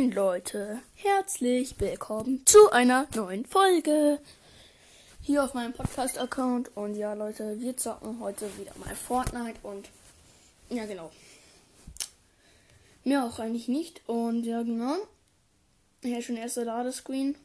Moin 0.00 0.12
Leute, 0.12 0.80
herzlich 0.94 1.78
willkommen 1.78 2.46
zu 2.46 2.70
einer 2.70 3.06
neuen 3.14 3.44
Folge 3.44 4.18
hier 5.20 5.44
auf 5.44 5.52
meinem 5.52 5.74
Podcast-Account. 5.74 6.74
Und 6.74 6.94
ja 6.94 7.12
Leute, 7.12 7.60
wir 7.60 7.76
zocken 7.76 8.18
heute 8.18 8.48
wieder 8.56 8.72
mal 8.78 8.96
Fortnite 8.96 9.58
und 9.62 9.90
ja 10.70 10.86
genau. 10.86 11.12
Mehr 13.04 13.26
auch 13.26 13.40
eigentlich 13.40 13.68
nicht. 13.68 14.00
Und 14.08 14.44
ja 14.44 14.62
genau. 14.62 14.96
Hier 16.00 16.22
schon 16.22 16.38
erster 16.38 16.64
Ladescreen. 16.64 17.36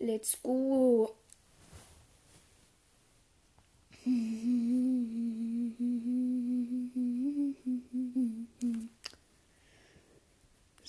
Let's 0.00 0.42
go. 0.42 1.14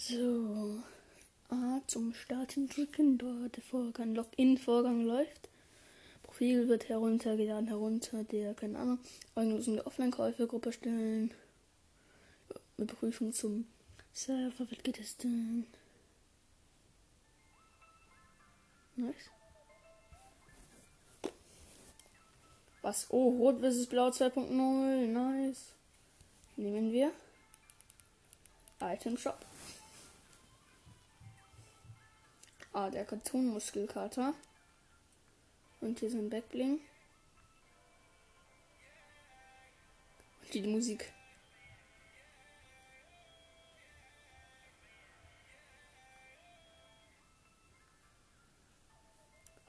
So. 0.08 0.84
A 1.50 1.80
zum 1.88 2.14
Starten 2.14 2.68
drücken. 2.68 3.18
Dort 3.18 3.56
der 3.56 3.64
Vorgang, 3.64 4.16
Login-Vorgang 4.16 5.06
läuft. 5.06 5.48
Profil 6.24 6.68
wird 6.68 6.90
heruntergeladen, 6.90 7.68
herunter 7.68 8.26
der, 8.26 8.54
keine 8.54 8.80
Ahnung, 8.80 9.00
Augenlosende 9.36 9.86
Offline-Käufe-Gruppe 9.88 10.74
stellen. 10.74 11.34
Überprüfung 12.78 13.32
zum 13.32 13.66
Server, 14.12 14.68
es 15.00 15.16
denn? 15.18 15.68
Nice. 18.98 19.30
Was? 22.82 23.08
Oh, 23.10 23.30
Rot 23.38 23.62
vs 23.62 23.88
Blau 23.88 24.10
2.0. 24.10 25.08
Nice. 25.08 25.76
Nehmen 26.58 26.92
wir. 26.92 27.14
Item 28.82 29.18
Shop. 29.18 29.46
Ah, 32.74 32.90
der 32.90 33.06
Kartonmuskelkater. 33.06 34.34
Und 35.80 36.00
hier 36.00 36.10
sind 36.10 36.30
Backbling. 36.30 36.80
Und 40.42 40.54
die 40.54 40.64
Musik. 40.64 41.14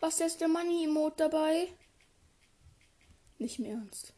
Was 0.00 0.20
ist 0.20 0.40
der 0.40 0.48
Money-Emote 0.48 1.28
dabei? 1.28 1.68
Nicht 3.38 3.58
im 3.58 3.66
Ernst. 3.66 4.14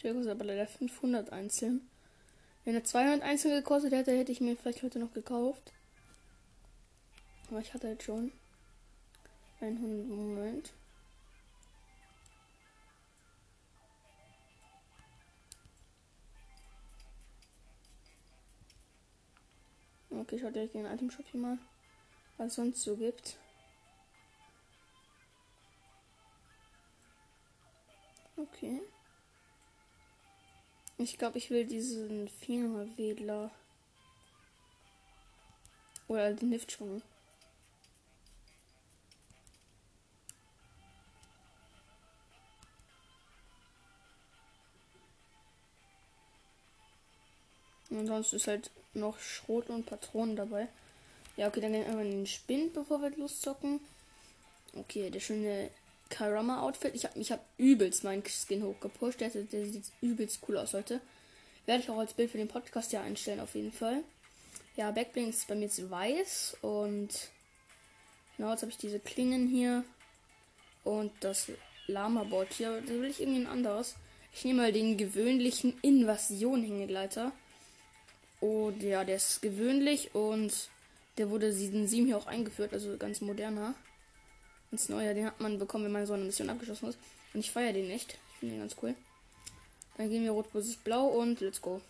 Jago 0.00 0.20
ist 0.20 0.28
aber 0.28 0.44
leider 0.44 0.66
500 0.66 1.30
einzeln. 1.30 1.90
Wenn 2.66 2.74
er 2.74 2.82
200 2.82 3.22
einzeln 3.22 3.54
gekostet 3.54 3.92
hätte, 3.92 4.10
hätte 4.10 4.32
ich 4.32 4.40
mir 4.40 4.56
vielleicht 4.56 4.82
heute 4.82 4.98
noch 4.98 5.12
gekauft. 5.12 5.72
Aber 7.48 7.60
ich 7.60 7.72
hatte 7.72 7.86
halt 7.86 8.02
schon. 8.02 8.32
100 9.60 10.08
Moment. 10.08 10.72
Okay, 20.10 20.40
schaut 20.40 20.56
euch 20.56 20.72
den 20.72 20.86
Item 20.86 21.08
Shop 21.08 21.24
hier 21.30 21.40
mal, 21.40 21.58
was 22.36 22.48
es 22.48 22.54
sonst 22.56 22.82
so 22.82 22.96
gibt. 22.96 23.38
Okay. 28.36 28.82
Ich 30.98 31.18
glaube, 31.18 31.38
ich 31.38 31.50
will 31.50 31.66
diesen 31.66 32.28
Fingerwedler. 32.28 33.50
Oder 36.08 36.32
den 36.32 36.50
Liftschwung. 36.50 37.02
Und 47.90 48.06
sonst 48.06 48.32
ist 48.32 48.46
halt 48.46 48.70
noch 48.94 49.18
Schrot 49.18 49.68
und 49.68 49.86
Patronen 49.86 50.36
dabei. 50.36 50.68
Ja, 51.36 51.48
okay, 51.48 51.60
dann 51.60 51.72
gehen 51.72 51.96
wir 51.96 52.04
den 52.04 52.26
Spind, 52.26 52.72
bevor 52.72 53.02
wir 53.02 53.10
loszocken. 53.16 53.80
Okay, 54.74 55.10
der 55.10 55.20
schöne 55.20 55.70
Karama-Outfit. 56.10 56.94
Ich 56.94 57.04
habe 57.04 57.18
ich 57.18 57.32
hab 57.32 57.44
übelst 57.58 58.04
meinen 58.04 58.22
Skin 58.24 58.62
hochgepusht. 58.62 59.20
Der, 59.20 59.30
der 59.30 59.66
sieht 59.66 59.84
übelst 60.00 60.40
cool 60.48 60.56
aus 60.58 60.74
heute. 60.74 61.00
Werde 61.66 61.82
ich 61.82 61.90
auch 61.90 61.98
als 61.98 62.14
Bild 62.14 62.30
für 62.30 62.38
den 62.38 62.48
Podcast 62.48 62.92
ja 62.92 63.02
einstellen, 63.02 63.40
auf 63.40 63.54
jeden 63.54 63.72
Fall. 63.72 64.02
Ja, 64.76 64.90
Backbling 64.90 65.30
ist 65.30 65.48
bei 65.48 65.54
mir 65.54 65.64
jetzt 65.64 65.90
weiß. 65.90 66.58
Und 66.62 67.08
genau, 68.36 68.52
jetzt 68.52 68.62
habe 68.62 68.70
ich 68.70 68.78
diese 68.78 69.00
Klingen 69.00 69.48
hier. 69.48 69.84
Und 70.84 71.12
das 71.20 71.50
Lama-Board 71.86 72.52
hier. 72.52 72.80
Da 72.82 72.88
will 72.88 73.10
ich 73.10 73.20
irgendwie 73.20 73.40
ein 73.40 73.46
anderes. 73.46 73.96
Ich 74.32 74.44
nehme 74.44 74.62
mal 74.62 74.72
den 74.72 74.96
gewöhnlichen 74.96 75.78
Invasion-Hängegleiter. 75.82 77.32
Und 78.40 78.82
ja, 78.82 79.04
der 79.04 79.16
ist 79.16 79.40
gewöhnlich 79.40 80.14
und 80.14 80.52
der 81.18 81.30
wurde 81.30 81.52
Season 81.52 81.86
7 81.86 82.06
hier 82.06 82.18
auch 82.18 82.26
eingeführt, 82.26 82.72
also 82.72 82.96
ganz 82.98 83.20
moderner. 83.20 83.74
Ganz 84.70 84.88
neuer, 84.88 85.14
den 85.14 85.26
hat 85.26 85.40
man 85.40 85.58
bekommen, 85.58 85.84
wenn 85.84 85.92
man 85.92 86.06
so 86.06 86.14
eine 86.14 86.24
Mission 86.24 86.50
abgeschlossen 86.50 86.88
ist. 86.88 86.98
Und 87.34 87.40
ich 87.40 87.50
feiere 87.50 87.72
den 87.72 87.90
echt. 87.90 88.18
Ich 88.34 88.38
finde 88.40 88.54
den 88.56 88.60
ganz 88.60 88.76
cool. 88.82 88.94
Dann 89.96 90.10
gehen 90.10 90.24
wir 90.24 90.32
rot 90.32 90.48
versus 90.48 90.76
blau 90.76 91.06
und 91.06 91.40
let's 91.40 91.60
go. 91.60 91.80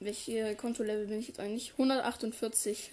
Welche 0.00 0.54
Kontolevel 0.54 1.06
bin 1.06 1.18
ich 1.18 1.28
jetzt 1.28 1.40
eigentlich? 1.40 1.72
148. 1.72 2.92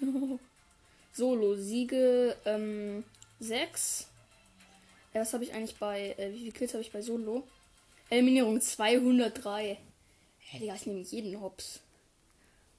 Solo, 1.13 1.55
Siege 1.55 2.35
ähm, 2.45 3.03
6. 3.39 4.07
Ja, 5.13 5.19
das 5.21 5.33
habe 5.33 5.43
ich 5.43 5.53
eigentlich 5.53 5.77
bei. 5.77 6.15
Äh, 6.17 6.33
wie 6.33 6.39
viele 6.39 6.51
Kills 6.51 6.73
habe 6.73 6.81
ich 6.81 6.91
bei 6.91 7.01
Solo? 7.01 7.47
Eliminierung 8.09 8.59
203. 8.59 9.77
Hä, 10.39 10.59
Digga, 10.59 10.75
ich 10.75 10.85
nehme 10.85 10.99
jeden 11.01 11.41
Hops. 11.41 11.79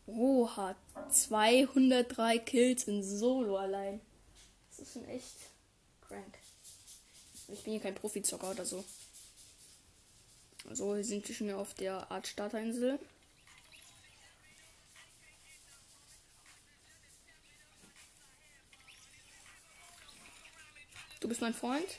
Oha, 0.07 0.77
203 1.11 2.39
Kills 2.39 2.85
in 2.85 3.03
Solo 3.03 3.57
allein. 3.57 4.01
Das 4.71 4.87
ist 4.87 4.93
schon 4.93 5.05
echt 5.09 5.37
crank. 6.01 6.39
Ich 7.49 7.63
bin 7.65 7.73
hier 7.73 7.83
kein 7.83 7.95
Profizocker 7.95 8.51
oder 8.51 8.65
so. 8.65 8.85
Also, 10.69 10.97
wir 10.97 11.05
sind 11.05 11.27
schon 11.29 11.51
auf 11.53 11.75
der 11.75 12.11
Art 12.11 12.27
Starterinsel. 12.27 12.99
Du 21.21 21.29
bist 21.29 21.41
mein 21.41 21.55
Freund? 21.55 21.99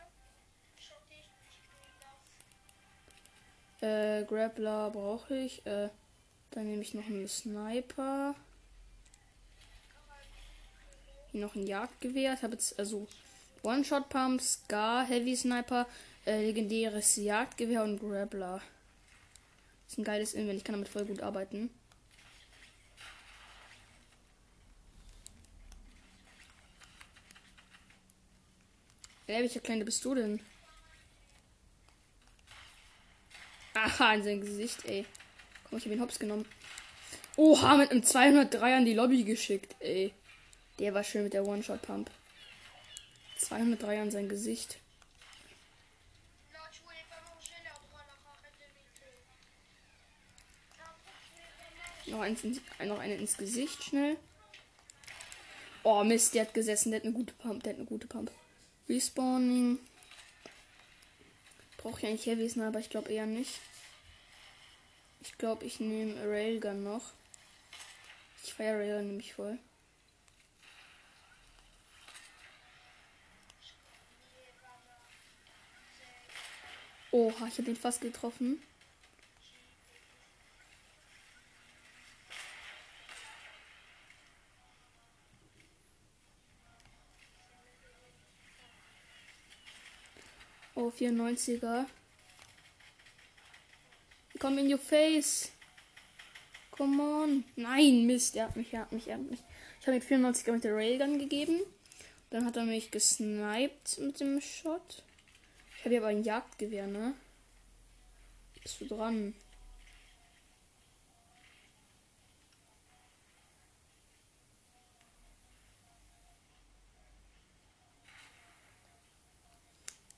Äh, 3.81 4.23
Grappler 4.25 4.91
brauche 4.91 5.35
ich. 5.35 5.65
Äh, 5.65 5.89
dann 6.51 6.67
nehme 6.67 6.81
ich 6.81 6.93
noch 6.93 7.05
einen 7.05 7.27
Sniper. 7.27 8.35
Hier 11.31 11.41
noch 11.41 11.55
ein 11.55 11.65
Jagdgewehr. 11.65 12.33
Ich 12.33 12.43
habe 12.43 12.53
jetzt 12.53 12.77
also 12.77 13.07
One-Shot 13.63 14.09
Pump, 14.09 14.41
Scar, 14.41 15.05
Heavy 15.05 15.35
Sniper, 15.35 15.87
äh, 16.25 16.45
legendäres 16.45 17.15
Jagdgewehr 17.15 17.83
und 17.83 17.99
Grappler. 17.99 18.61
Ist 19.87 19.97
ein 19.97 20.03
geiles 20.03 20.33
Invent. 20.33 20.57
Ich 20.57 20.63
kann 20.63 20.73
damit 20.73 20.89
voll 20.89 21.05
gut 21.05 21.21
arbeiten. 21.21 21.69
Ey, 29.27 29.41
welcher 29.41 29.61
kleine 29.61 29.85
bist 29.85 30.03
du 30.03 30.13
denn? 30.13 30.41
Haha, 33.81 34.13
in 34.13 34.23
sein 34.23 34.41
Gesicht, 34.41 34.85
ey. 34.85 35.05
Komm, 35.63 35.79
ich 35.79 35.85
hab 35.85 35.91
ihn 35.91 36.01
hops 36.01 36.19
genommen. 36.19 36.45
Oha, 37.35 37.77
mit 37.77 37.89
einem 37.89 38.03
203 38.03 38.75
an 38.75 38.85
die 38.85 38.93
Lobby 38.93 39.23
geschickt, 39.23 39.75
ey. 39.79 40.13
Der 40.77 40.93
war 40.93 41.03
schön 41.03 41.23
mit 41.23 41.33
der 41.33 41.45
One-Shot-Pump. 41.47 42.11
203 43.37 44.01
an 44.01 44.11
sein 44.11 44.29
Gesicht. 44.29 44.77
Noch, 52.05 52.19
eins 52.19 52.43
in, 52.43 52.59
noch 52.85 52.99
eine 52.99 53.15
ins 53.15 53.37
Gesicht, 53.37 53.83
schnell. 53.83 54.17
Oh, 55.83 56.03
Mist, 56.03 56.35
der 56.35 56.43
hat 56.43 56.53
gesessen. 56.53 56.91
Der 56.91 56.99
hat 56.99 57.05
eine 57.05 57.13
gute 57.13 57.33
Pump. 57.33 57.63
Der 57.63 57.73
hat 57.73 57.79
eine 57.79 57.87
gute 57.87 58.05
Pump. 58.05 58.29
Respawning. 58.87 59.79
Brauche 61.77 61.99
ich 61.99 62.05
eigentlich 62.05 62.25
Heavy 62.27 62.59
ne, 62.59 62.67
aber 62.67 62.79
Ich 62.79 62.89
glaube 62.89 63.11
eher 63.11 63.25
nicht. 63.25 63.59
Ich 65.21 65.37
glaube, 65.37 65.65
ich 65.65 65.79
nehme 65.79 66.19
Railgun 66.27 66.83
noch. 66.83 67.13
Ich 68.43 68.53
feiere 68.53 68.79
Railgun 68.79 69.07
nämlich 69.07 69.33
voll. 69.33 69.57
Oha, 77.11 77.47
ich 77.47 77.53
habe 77.53 77.63
den 77.63 77.75
fast 77.75 78.01
getroffen. 78.01 78.61
Oh, 90.73 90.89
94er. 90.89 91.85
Komm 94.41 94.57
in 94.57 94.71
your 94.71 94.79
face. 94.79 95.51
Come 96.71 96.99
on. 96.99 97.43
Nein, 97.55 98.07
Mist. 98.07 98.35
Er 98.35 98.45
hat 98.45 98.55
mich, 98.55 98.73
er 98.73 98.81
hat 98.81 98.91
mich, 98.91 99.07
er 99.07 99.19
hat 99.19 99.29
mich. 99.29 99.39
Ich 99.79 99.85
habe 99.85 99.97
ihm 99.97 100.01
94er 100.01 100.51
mit 100.51 100.63
der 100.63 100.73
Railgun 100.73 101.19
gegeben. 101.19 101.59
Dann 102.31 102.45
hat 102.45 102.57
er 102.57 102.65
mich 102.65 102.89
gesniped 102.89 103.99
mit 103.99 104.19
dem 104.19 104.41
Shot. 104.41 105.03
Ich 105.75 105.81
habe 105.81 105.89
hier 105.91 105.99
aber 105.99 106.07
ein 106.07 106.23
Jagdgewehr, 106.23 106.87
ne? 106.87 107.13
Bist 108.63 108.81
du 108.81 108.85
dran? 108.85 109.35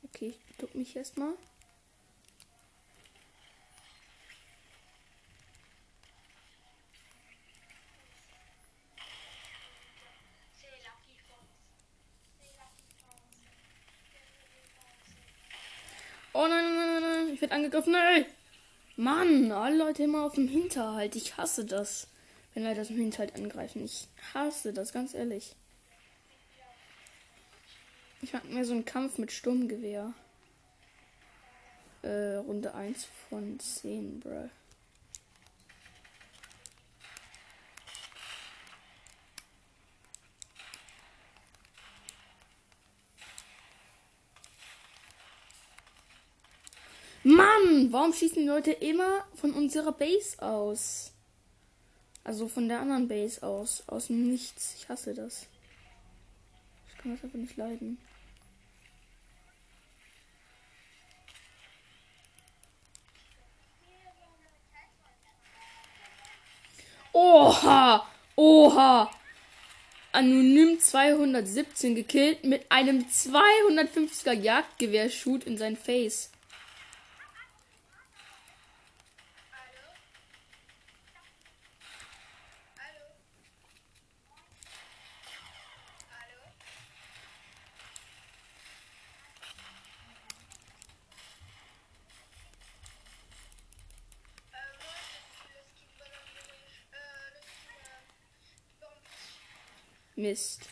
Okay, 0.06 0.34
ich 0.50 0.58
duck 0.58 0.74
mich 0.76 0.96
erstmal. 0.96 1.34
Oh 16.36 16.48
nein, 16.48 16.64
nein, 16.64 16.88
nein, 16.88 17.02
nein, 17.02 17.34
ich 17.34 17.42
werde 17.42 17.54
angegriffen. 17.54 17.94
Nein! 17.94 18.26
Mann, 18.96 19.52
alle 19.52 19.78
Leute 19.78 20.04
immer 20.04 20.24
auf 20.24 20.34
dem 20.34 20.48
Hinterhalt. 20.48 21.16
Ich 21.16 21.38
hasse 21.38 21.64
das, 21.64 22.08
wenn 22.54 22.64
Leute 22.64 22.82
aus 22.82 22.88
dem 22.88 22.98
Hinterhalt 22.98 23.36
angreifen. 23.36 23.84
Ich 23.84 24.08
hasse 24.34 24.74
das, 24.74 24.94
ganz 24.94 25.14
ehrlich. 25.14 25.56
Ich 28.24 28.34
mag 28.34 28.50
mir 28.50 28.66
so 28.66 28.74
einen 28.74 28.86
Kampf 28.86 29.18
mit 29.20 29.32
Sturmgewehr. 29.32 30.14
Äh, 32.02 32.36
Runde 32.36 32.74
1 32.74 33.06
von 33.30 33.60
10, 33.60 34.20
bruh. 34.20 34.50
Mann, 47.74 47.88
warum 47.92 48.14
schießen 48.14 48.42
die 48.42 48.48
Leute 48.48 48.72
immer 48.72 49.26
von 49.36 49.52
unserer 49.52 49.92
Base 49.92 50.42
aus? 50.42 51.12
Also 52.24 52.48
von 52.48 52.68
der 52.68 52.80
anderen 52.80 53.08
Base 53.08 53.44
aus. 53.44 53.84
Aus 53.88 54.08
dem 54.08 54.30
Nichts. 54.30 54.76
Ich 54.78 54.90
hasse 54.90 55.14
das. 55.14 55.48
Ich 56.90 56.98
kann 56.98 57.12
das 57.14 57.24
einfach 57.24 57.40
nicht 57.40 57.58
leiden. 57.58 57.98
Oha! 67.12 68.08
Oha! 68.36 69.12
Anonym 70.12 70.80
217 70.80 71.96
gekillt 71.96 72.44
mit 72.44 72.72
einem 72.72 73.06
250er 73.06 74.34
Jagdgewehr-Shoot 74.34 75.44
in 75.44 75.58
sein 75.58 75.76
Face. 75.76 76.33
Mist. 100.24 100.70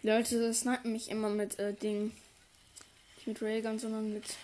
Die 0.00 0.06
Leute 0.06 0.54
snipen 0.54 0.92
mich 0.92 1.10
immer 1.10 1.28
mit 1.28 1.58
äh, 1.58 1.74
Ding. 1.74 2.12
Nicht 3.16 3.26
mit 3.26 3.42
Railgun, 3.42 3.80
sondern 3.80 4.12
mit. 4.12 4.36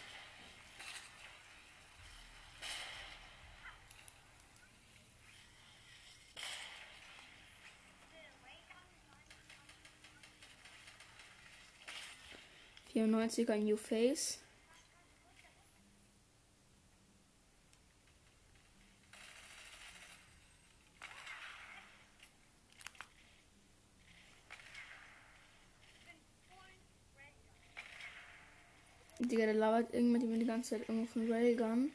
Vierundneunziger 12.93 13.57
New 13.57 13.77
Face. 13.77 14.41
Digga, 29.19 29.47
der 29.47 29.55
labert 29.77 29.95
irgendwann 29.95 30.21
die 30.21 30.39
die 30.39 30.47
ganze 30.47 30.71
Zeit 30.71 30.89
irgendwo 30.89 31.13
von 31.13 31.31
Railgun. 31.31 31.93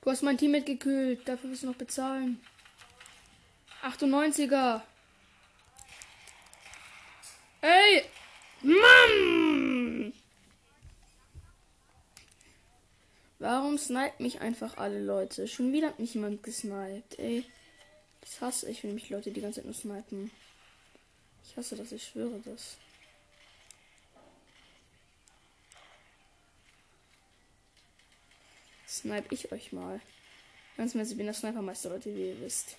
Du 0.00 0.10
hast 0.10 0.22
mein 0.22 0.36
Team 0.36 0.50
mitgekühlt, 0.50 1.26
dafür 1.26 1.50
wirst 1.50 1.62
du 1.62 1.68
noch 1.68 1.76
bezahlen. 1.76 2.40
98er. 3.82 4.82
Ey! 7.62 8.02
Mann! 8.62 10.12
Snipt 13.86 14.20
mich 14.20 14.40
einfach 14.40 14.76
alle 14.76 15.02
Leute? 15.02 15.48
Schon 15.48 15.72
wieder 15.72 15.88
hat 15.88 15.98
mich 15.98 16.14
jemand 16.14 16.42
gesniped, 16.42 17.18
ey. 17.18 17.44
Das 18.20 18.40
hasse 18.40 18.70
ich, 18.70 18.84
wenn 18.84 18.94
mich 18.94 19.10
Leute 19.10 19.32
die 19.32 19.40
ganze 19.40 19.56
Zeit 19.56 19.64
nur 19.64 19.74
snipen. 19.74 20.30
Ich 21.44 21.56
hasse 21.56 21.76
das, 21.76 21.90
ich 21.90 22.04
schwöre 22.04 22.40
das. 22.44 22.76
Snipe 28.86 29.34
ich 29.34 29.50
euch 29.50 29.72
mal. 29.72 30.00
Ganz 30.76 30.94
mäßig, 30.94 31.12
ich 31.12 31.16
bin 31.16 31.26
der 31.26 31.34
Snipermeister, 31.34 31.90
Leute, 31.90 32.14
wie 32.14 32.28
ihr 32.28 32.40
wisst. 32.40 32.76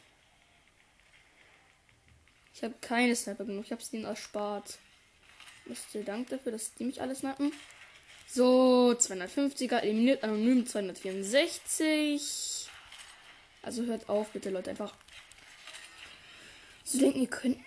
Ich 2.55 2.63
habe 2.63 2.75
keine 2.81 3.15
Sniper 3.15 3.45
genug. 3.45 3.65
Ich 3.65 3.71
habe 3.71 3.81
es 3.81 3.89
denen 3.89 4.05
erspart. 4.05 4.77
Müsste 5.65 6.03
Dank 6.03 6.29
dafür, 6.29 6.51
dass 6.51 6.73
die 6.75 6.85
mich 6.85 7.01
alles 7.01 7.19
snipen. 7.19 7.51
So, 8.35 8.95
250er, 8.97 9.81
eliminiert 9.81 10.23
anonym 10.23 10.65
264. 10.65 12.67
Also 13.61 13.83
hört 13.83 14.09
auf, 14.09 14.31
bitte, 14.31 14.49
Leute, 14.49 14.71
einfach. 14.71 14.95
So 16.83 16.97
denken, 16.97 17.21
ihr 17.21 17.27
könnt 17.27 17.59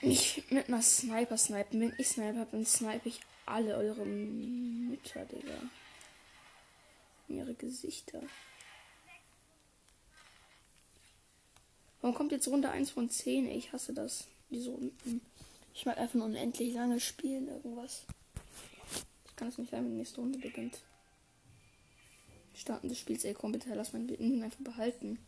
nicht 0.00 0.50
mit 0.50 0.68
einer 0.68 0.80
Sniper 0.80 1.36
snipen. 1.36 1.78
Wenn 1.78 1.94
ich 1.98 2.08
Sniper 2.08 2.38
habe, 2.38 2.52
dann 2.52 2.64
snipe 2.64 3.06
ich 3.06 3.20
alle 3.44 3.76
eure 3.76 4.06
Mütter, 4.06 5.26
Digga. 5.26 5.60
Ihre 7.28 7.52
Gesichter. 7.52 8.22
Warum 12.00 12.16
kommt 12.16 12.32
jetzt 12.32 12.48
Runde 12.48 12.70
1 12.70 12.92
von 12.92 13.10
10? 13.10 13.46
Ey, 13.46 13.58
ich 13.58 13.74
hasse 13.74 13.92
das. 13.92 14.26
Diese 14.48 14.70
Runden. 14.70 15.20
Ich 15.74 15.84
mag 15.84 15.98
einfach 15.98 16.14
nur 16.14 16.28
unendlich 16.28 16.72
lange 16.72 16.98
spielen, 16.98 17.48
irgendwas. 17.48 18.06
Ich 19.32 19.36
kann 19.36 19.48
es 19.48 19.56
nicht 19.56 19.70
sein, 19.70 19.84
wenn 19.84 19.92
die 19.92 19.98
nächste 19.98 20.20
Runde 20.20 20.38
beginnt. 20.38 20.82
Starten 22.54 22.90
des 22.90 22.98
Spiels, 22.98 23.24
ey, 23.24 23.32
komm 23.32 23.52
bitte, 23.52 23.74
lass 23.74 23.94
mein 23.94 24.06
Binden 24.06 24.42
einfach 24.42 24.60
behalten. 24.60 25.18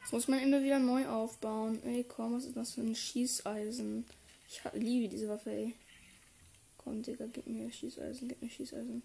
Das 0.00 0.12
muss 0.12 0.26
man 0.26 0.40
immer 0.40 0.62
wieder 0.62 0.78
neu 0.78 1.06
aufbauen. 1.06 1.82
Ey, 1.84 2.04
komm, 2.08 2.34
was 2.34 2.46
ist 2.46 2.56
das 2.56 2.72
für 2.72 2.80
ein 2.80 2.94
Schießeisen? 2.94 4.06
Ich 4.48 4.60
liebe 4.72 5.08
diese 5.08 5.28
Waffe, 5.28 5.50
ey. 5.50 5.74
Komm, 6.78 7.02
Digga, 7.02 7.26
gib 7.30 7.46
mir 7.46 7.70
Schießeisen, 7.70 8.28
gib 8.28 8.40
mir 8.40 8.50
Schießeisen. 8.50 9.02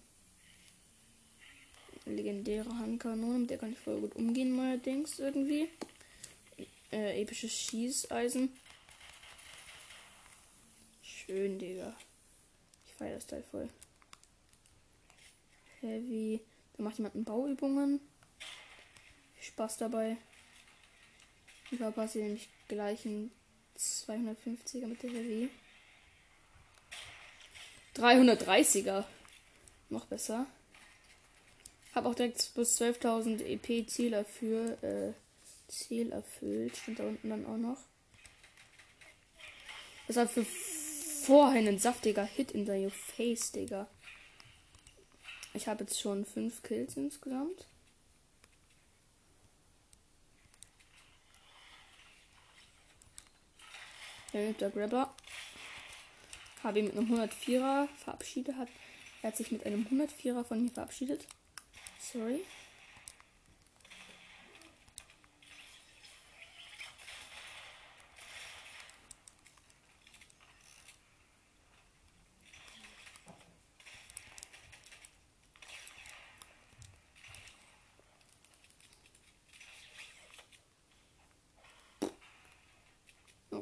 Legendäre 2.06 2.76
Handkanone, 2.78 3.40
mit 3.40 3.50
der 3.50 3.58
kann 3.58 3.72
ich 3.72 3.78
voll 3.78 4.00
gut 4.00 4.16
umgehen, 4.16 4.56
neuerdings 4.56 5.18
irgendwie. 5.18 5.68
Äh, 6.90 7.20
episches 7.20 7.52
Schießeisen. 7.52 8.50
Schön, 11.28 11.58
Digga. 11.58 11.94
Ich 12.86 12.94
feiere 12.94 13.16
das 13.16 13.26
Teil 13.26 13.42
voll. 13.50 13.68
Heavy. 15.82 16.40
Da 16.74 16.82
macht 16.82 16.96
jemand 16.96 17.22
Bauübungen. 17.22 18.00
Viel 19.34 19.44
Spaß 19.44 19.76
dabei. 19.76 20.16
Ich 21.70 21.76
verpasse 21.76 22.20
nämlich 22.20 22.48
gleich 22.66 23.04
einen 23.04 23.30
250er 23.76 24.86
mit 24.86 25.02
der 25.02 25.10
Heavy. 25.10 25.50
330er. 27.94 29.04
Noch 29.90 30.06
besser. 30.06 30.46
Hab 31.94 32.06
auch 32.06 32.14
direkt 32.14 32.54
bis 32.54 32.80
12.000 32.80 33.44
EP 33.44 33.86
Ziel 33.86 34.12
dafür. 34.12 34.82
Äh, 34.82 35.12
Ziel 35.70 36.10
erfüllt. 36.10 36.74
Stimmt 36.78 37.00
da 37.00 37.04
unten 37.04 37.28
dann 37.28 37.44
auch 37.44 37.58
noch. 37.58 37.78
Das 40.06 40.16
war 40.16 40.26
für 40.26 40.46
vorhin 41.28 41.68
ein 41.68 41.78
saftiger 41.78 42.24
Hit 42.24 42.52
in 42.52 42.64
dein 42.64 42.90
Face, 42.90 43.52
Digga. 43.52 43.86
Ich 45.52 45.68
habe 45.68 45.84
jetzt 45.84 46.00
schon 46.00 46.24
fünf 46.24 46.62
Kills 46.62 46.96
insgesamt. 46.96 47.66
Der 54.32 54.70
Grabber. 54.70 55.14
Habe 56.62 56.78
ihn 56.78 56.86
mit 56.86 56.96
einem 56.96 57.12
104er 57.12 57.88
verabschiedet. 58.02 58.56
Hat, 58.56 58.68
er 59.20 59.28
hat 59.28 59.36
sich 59.36 59.52
mit 59.52 59.66
einem 59.66 59.86
104er 59.86 60.44
von 60.44 60.62
mir 60.62 60.70
verabschiedet. 60.70 61.26
Sorry. 62.00 62.40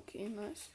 Okay, 0.08 0.28
nice. 0.28 0.70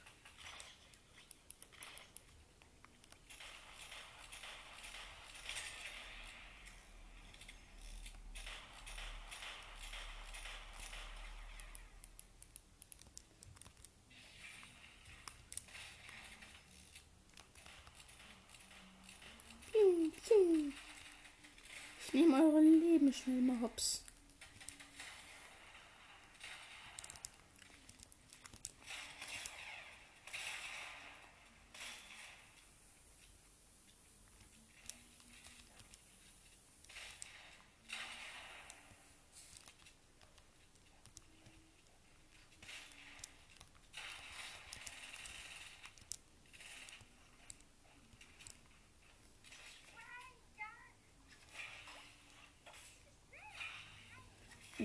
Ich 22.06 22.14
nehme 22.14 22.44
eure 22.44 22.60
Leben 22.60 23.10
schnell 23.12 23.40
mal 23.40 23.58
hops. 23.62 24.04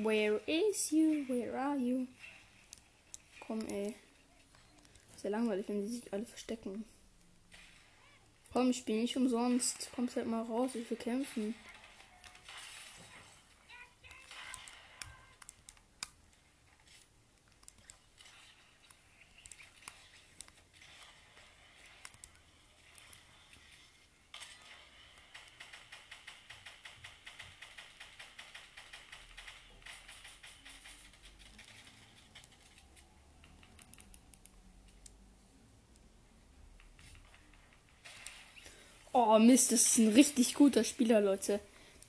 Where 0.03 0.39
is 0.45 0.91
you? 0.91 1.25
Where 1.27 1.57
are 1.57 1.77
you? 1.77 2.07
Komm, 3.39 3.61
ey. 3.67 3.95
Sehr 5.15 5.31
langweilig, 5.31 5.67
wenn 5.67 5.81
die 5.81 5.93
sich 5.93 6.13
alle 6.13 6.25
verstecken. 6.25 6.85
Komm, 8.53 8.69
ich 8.69 8.77
spiele 8.77 9.01
nicht 9.01 9.17
umsonst. 9.17 9.89
Kommst 9.95 10.15
halt 10.15 10.27
mal 10.27 10.43
raus, 10.43 10.75
ich 10.75 10.87
will 10.89 10.97
kämpfen. 10.97 11.55
Oh 39.29 39.39
Mist, 39.39 39.73
das 39.73 39.81
ist 39.81 39.97
ein 39.97 40.13
richtig 40.13 40.53
guter 40.53 40.85
Spieler, 40.85 41.19
Leute. 41.19 41.59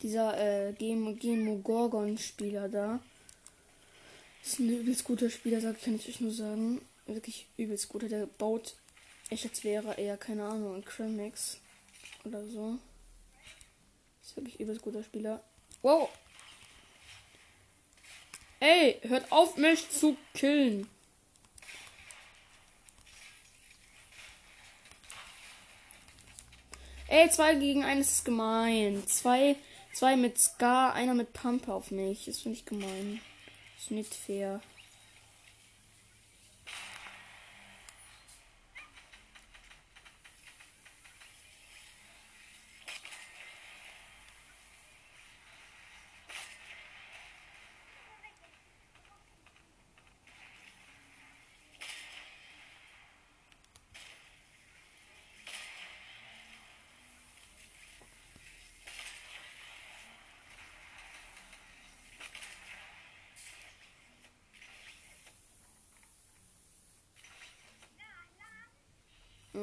Dieser 0.02 0.38
äh, 0.38 0.72
Gemo 0.72 1.56
Gorgon 1.56 2.16
Spieler 2.16 2.68
da. 2.68 3.00
Das 4.40 4.52
ist 4.52 4.60
ein 4.60 4.68
übelst 4.68 5.02
guter 5.02 5.28
Spieler, 5.28 5.60
sag, 5.60 5.82
kann 5.82 5.96
ich 5.96 6.08
euch 6.08 6.20
nur 6.20 6.30
sagen. 6.30 6.80
Wirklich 7.06 7.48
übelst 7.56 7.88
guter. 7.88 8.08
Der 8.08 8.26
baut, 8.26 8.76
ich 9.30 9.44
als 9.44 9.64
wäre 9.64 9.94
eher, 9.94 10.16
keine 10.16 10.44
Ahnung, 10.44 10.76
ein 10.76 10.84
Cremix 10.84 11.58
oder 12.22 12.46
so. 12.46 12.78
Das 14.20 14.30
ist 14.30 14.36
wirklich 14.36 14.60
übelst 14.60 14.82
guter 14.82 15.02
Spieler. 15.02 15.42
Wow! 15.82 16.08
Ey, 18.60 19.00
hört 19.02 19.32
auf 19.32 19.56
mich 19.56 19.90
zu 19.90 20.16
killen. 20.34 20.88
Ey, 27.10 27.30
zwei 27.30 27.54
gegen 27.54 27.84
eins 27.84 28.12
ist 28.12 28.24
gemein. 28.26 29.02
Zwei, 29.06 29.56
zwei 29.94 30.14
mit 30.16 30.38
Scar, 30.38 30.92
einer 30.92 31.14
mit 31.14 31.32
Pump 31.32 31.66
auf 31.68 31.90
mich. 31.90 32.26
Das 32.26 32.40
finde 32.40 32.58
ich 32.58 32.66
gemein. 32.66 33.20
ist 33.78 33.90
nicht 33.90 34.14
fair. 34.14 34.60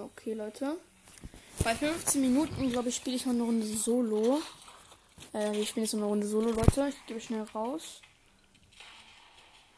Okay, 0.03 0.33
Leute. 0.33 0.77
Bei 1.63 1.73
15 1.73 2.19
Minuten, 2.19 2.69
glaube 2.69 2.89
ich, 2.89 2.97
spiele 2.97 3.15
ich 3.15 3.25
noch 3.25 3.33
eine 3.33 3.43
Runde 3.43 3.65
Solo. 3.65 4.41
Äh, 5.33 5.57
ich 5.59 5.69
spiele 5.69 5.85
jetzt 5.85 5.93
noch 5.93 6.01
eine 6.01 6.09
Runde 6.09 6.27
Solo, 6.27 6.51
Leute. 6.51 6.89
Ich 6.89 7.05
gebe 7.05 7.21
schnell 7.21 7.43
raus. 7.43 8.01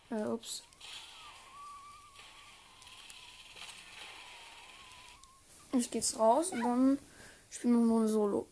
Äh, 0.09 0.24
ups. 0.24 0.63
Ich 5.74 5.91
gehe 5.91 6.01
jetzt 6.01 6.17
raus 6.17 6.51
und 6.51 6.62
dann 6.63 7.00
spielen 7.50 7.74
wir 7.74 7.86
noch 7.86 8.00
eine 8.00 8.07
Solo. 8.07 8.47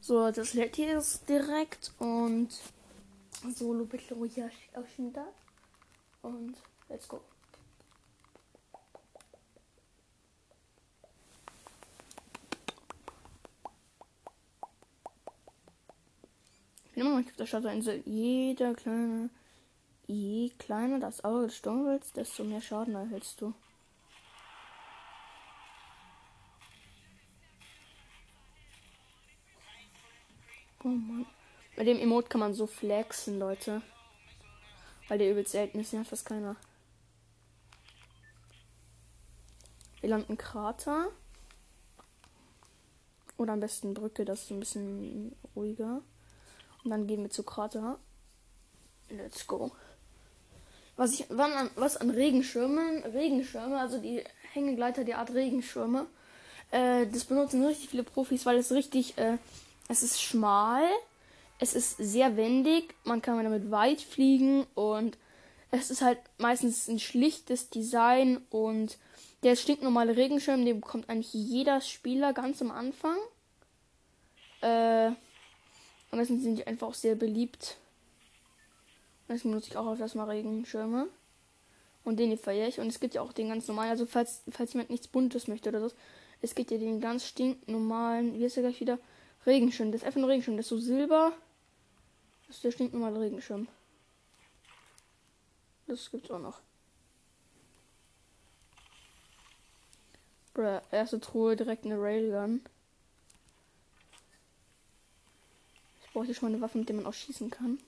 So, 0.00 0.30
das 0.30 0.54
lädt 0.54 0.76
hier 0.76 0.98
ist 0.98 1.28
direkt 1.28 1.92
und 1.98 2.48
Solo 3.54 3.84
Battle 3.84 4.16
Royale 4.16 4.52
auch 4.74 4.86
schon 4.94 5.12
da. 5.12 5.26
Und 6.22 6.56
let's 6.88 7.08
go. 7.08 7.20
Noch 16.96 17.16
nicht 17.16 17.30
auf 17.30 17.36
der 17.36 17.46
Starterinsel. 17.46 18.02
Jeder 18.04 18.74
kleine. 18.74 19.30
Je 20.06 20.50
kleiner 20.58 20.98
das 20.98 21.24
Auge 21.24 21.46
des 21.46 21.56
Sturmwilds, 21.56 22.12
desto 22.12 22.44
mehr 22.44 22.60
Schaden 22.60 22.94
erhältst 22.94 23.40
du. 23.40 23.54
Oh 30.84 30.88
Mann. 30.88 31.26
Bei 31.76 31.84
dem 31.84 31.98
Emote 31.98 32.28
kann 32.28 32.40
man 32.40 32.54
so 32.54 32.66
flexen, 32.66 33.38
Leute. 33.38 33.82
Weil 35.08 35.18
der 35.18 35.30
übelst 35.30 35.52
selten 35.52 35.80
ist, 35.80 35.92
ja 35.92 36.04
fast 36.04 36.26
keiner. 36.26 36.56
Wir 40.00 40.10
landen 40.10 40.36
Krater. 40.36 41.08
Oder 43.36 43.54
am 43.54 43.60
besten 43.60 43.94
Brücke, 43.94 44.24
das 44.24 44.42
ist 44.42 44.50
ein 44.50 44.60
bisschen 44.60 45.34
ruhiger. 45.54 46.02
Und 46.84 46.90
dann 46.90 47.06
gehen 47.06 47.22
wir 47.22 47.30
zu 47.30 47.42
Krater. 47.42 47.98
Let's 49.10 49.46
go. 49.46 49.70
Was 50.96 51.14
ich, 51.14 51.26
wann 51.30 51.52
an, 51.52 51.70
was 51.76 51.96
an 51.96 52.10
Regenschirmen, 52.10 53.02
Regenschirme, 53.04 53.78
also 53.78 53.98
die 53.98 54.22
Hängegleiter, 54.52 55.04
die 55.04 55.14
Art 55.14 55.32
Regenschirme, 55.32 56.06
äh, 56.70 57.06
das 57.06 57.24
benutzen 57.24 57.64
richtig 57.64 57.88
viele 57.88 58.02
Profis, 58.02 58.44
weil 58.44 58.58
es 58.58 58.72
richtig, 58.72 59.16
äh, 59.16 59.38
es 59.88 60.02
ist 60.02 60.20
schmal, 60.20 60.84
es 61.58 61.74
ist 61.74 61.96
sehr 61.96 62.36
wendig, 62.36 62.94
man 63.04 63.22
kann 63.22 63.42
damit 63.42 63.70
weit 63.70 64.00
fliegen 64.00 64.66
und 64.74 65.16
es 65.70 65.90
ist 65.90 66.02
halt 66.02 66.18
meistens 66.38 66.88
ein 66.88 66.98
schlichtes 66.98 67.70
Design 67.70 68.42
und 68.50 68.98
der 69.42 69.56
stinknormale 69.56 70.16
Regenschirm, 70.16 70.64
den 70.64 70.80
bekommt 70.80 71.08
eigentlich 71.08 71.32
jeder 71.32 71.80
Spieler 71.80 72.32
ganz 72.32 72.60
am 72.60 72.70
Anfang. 72.70 73.16
Äh, 74.60 75.12
am 76.12 76.18
besten 76.18 76.40
sind 76.40 76.56
die 76.56 76.66
einfach 76.66 76.86
auch 76.86 76.94
sehr 76.94 77.16
beliebt. 77.16 77.78
Deswegen 79.28 79.50
benutze 79.50 79.70
ich 79.70 79.76
auch 79.76 79.90
öfters 79.90 80.14
mal 80.14 80.28
Regenschirme. 80.28 81.08
Und 82.04 82.18
den 82.18 82.28
hier 82.28 82.38
feiere 82.38 82.68
ich. 82.68 82.78
Und 82.78 82.86
es 82.86 83.00
gibt 83.00 83.14
ja 83.14 83.22
auch 83.22 83.32
den 83.32 83.48
ganz 83.48 83.66
normalen, 83.66 83.90
also 83.90 84.06
falls, 84.06 84.42
falls 84.50 84.72
jemand 84.74 84.90
nichts 84.90 85.08
Buntes 85.08 85.48
möchte 85.48 85.70
oder 85.70 85.80
so, 85.88 85.94
es 86.40 86.54
gibt 86.54 86.70
ja 86.70 86.78
den 86.78 87.00
ganz 87.00 87.26
stinknormalen, 87.26 88.34
wie 88.34 88.44
ist 88.44 88.56
der 88.56 88.62
gleich 88.62 88.80
wieder? 88.80 88.98
Regenschirm. 89.46 89.90
Das 89.90 90.02
ist 90.02 90.06
einfach 90.06 90.20
ein 90.20 90.24
Regenschirm. 90.24 90.56
Das 90.56 90.66
ist 90.66 90.70
so 90.70 90.78
silber. 90.78 91.32
Das 92.46 92.56
ist 92.56 92.64
der 92.64 92.70
stinknormale 92.72 93.20
Regenschirm. 93.20 93.66
Das 95.86 96.10
gibt's 96.10 96.30
auch 96.30 96.38
noch. 96.38 96.60
Bruh, 100.54 100.80
erste 100.90 101.18
Truhe 101.18 101.56
direkt 101.56 101.86
eine 101.86 101.98
Railgun. 101.98 102.60
Ich 106.01 106.01
brauche 106.12 106.26
hier 106.26 106.34
schon 106.34 106.50
mal 106.50 106.54
eine 106.54 106.62
Waffe, 106.62 106.78
mit 106.78 106.88
der 106.88 106.96
man 106.96 107.06
auch 107.06 107.14
schießen 107.14 107.50
kann. 107.50 107.78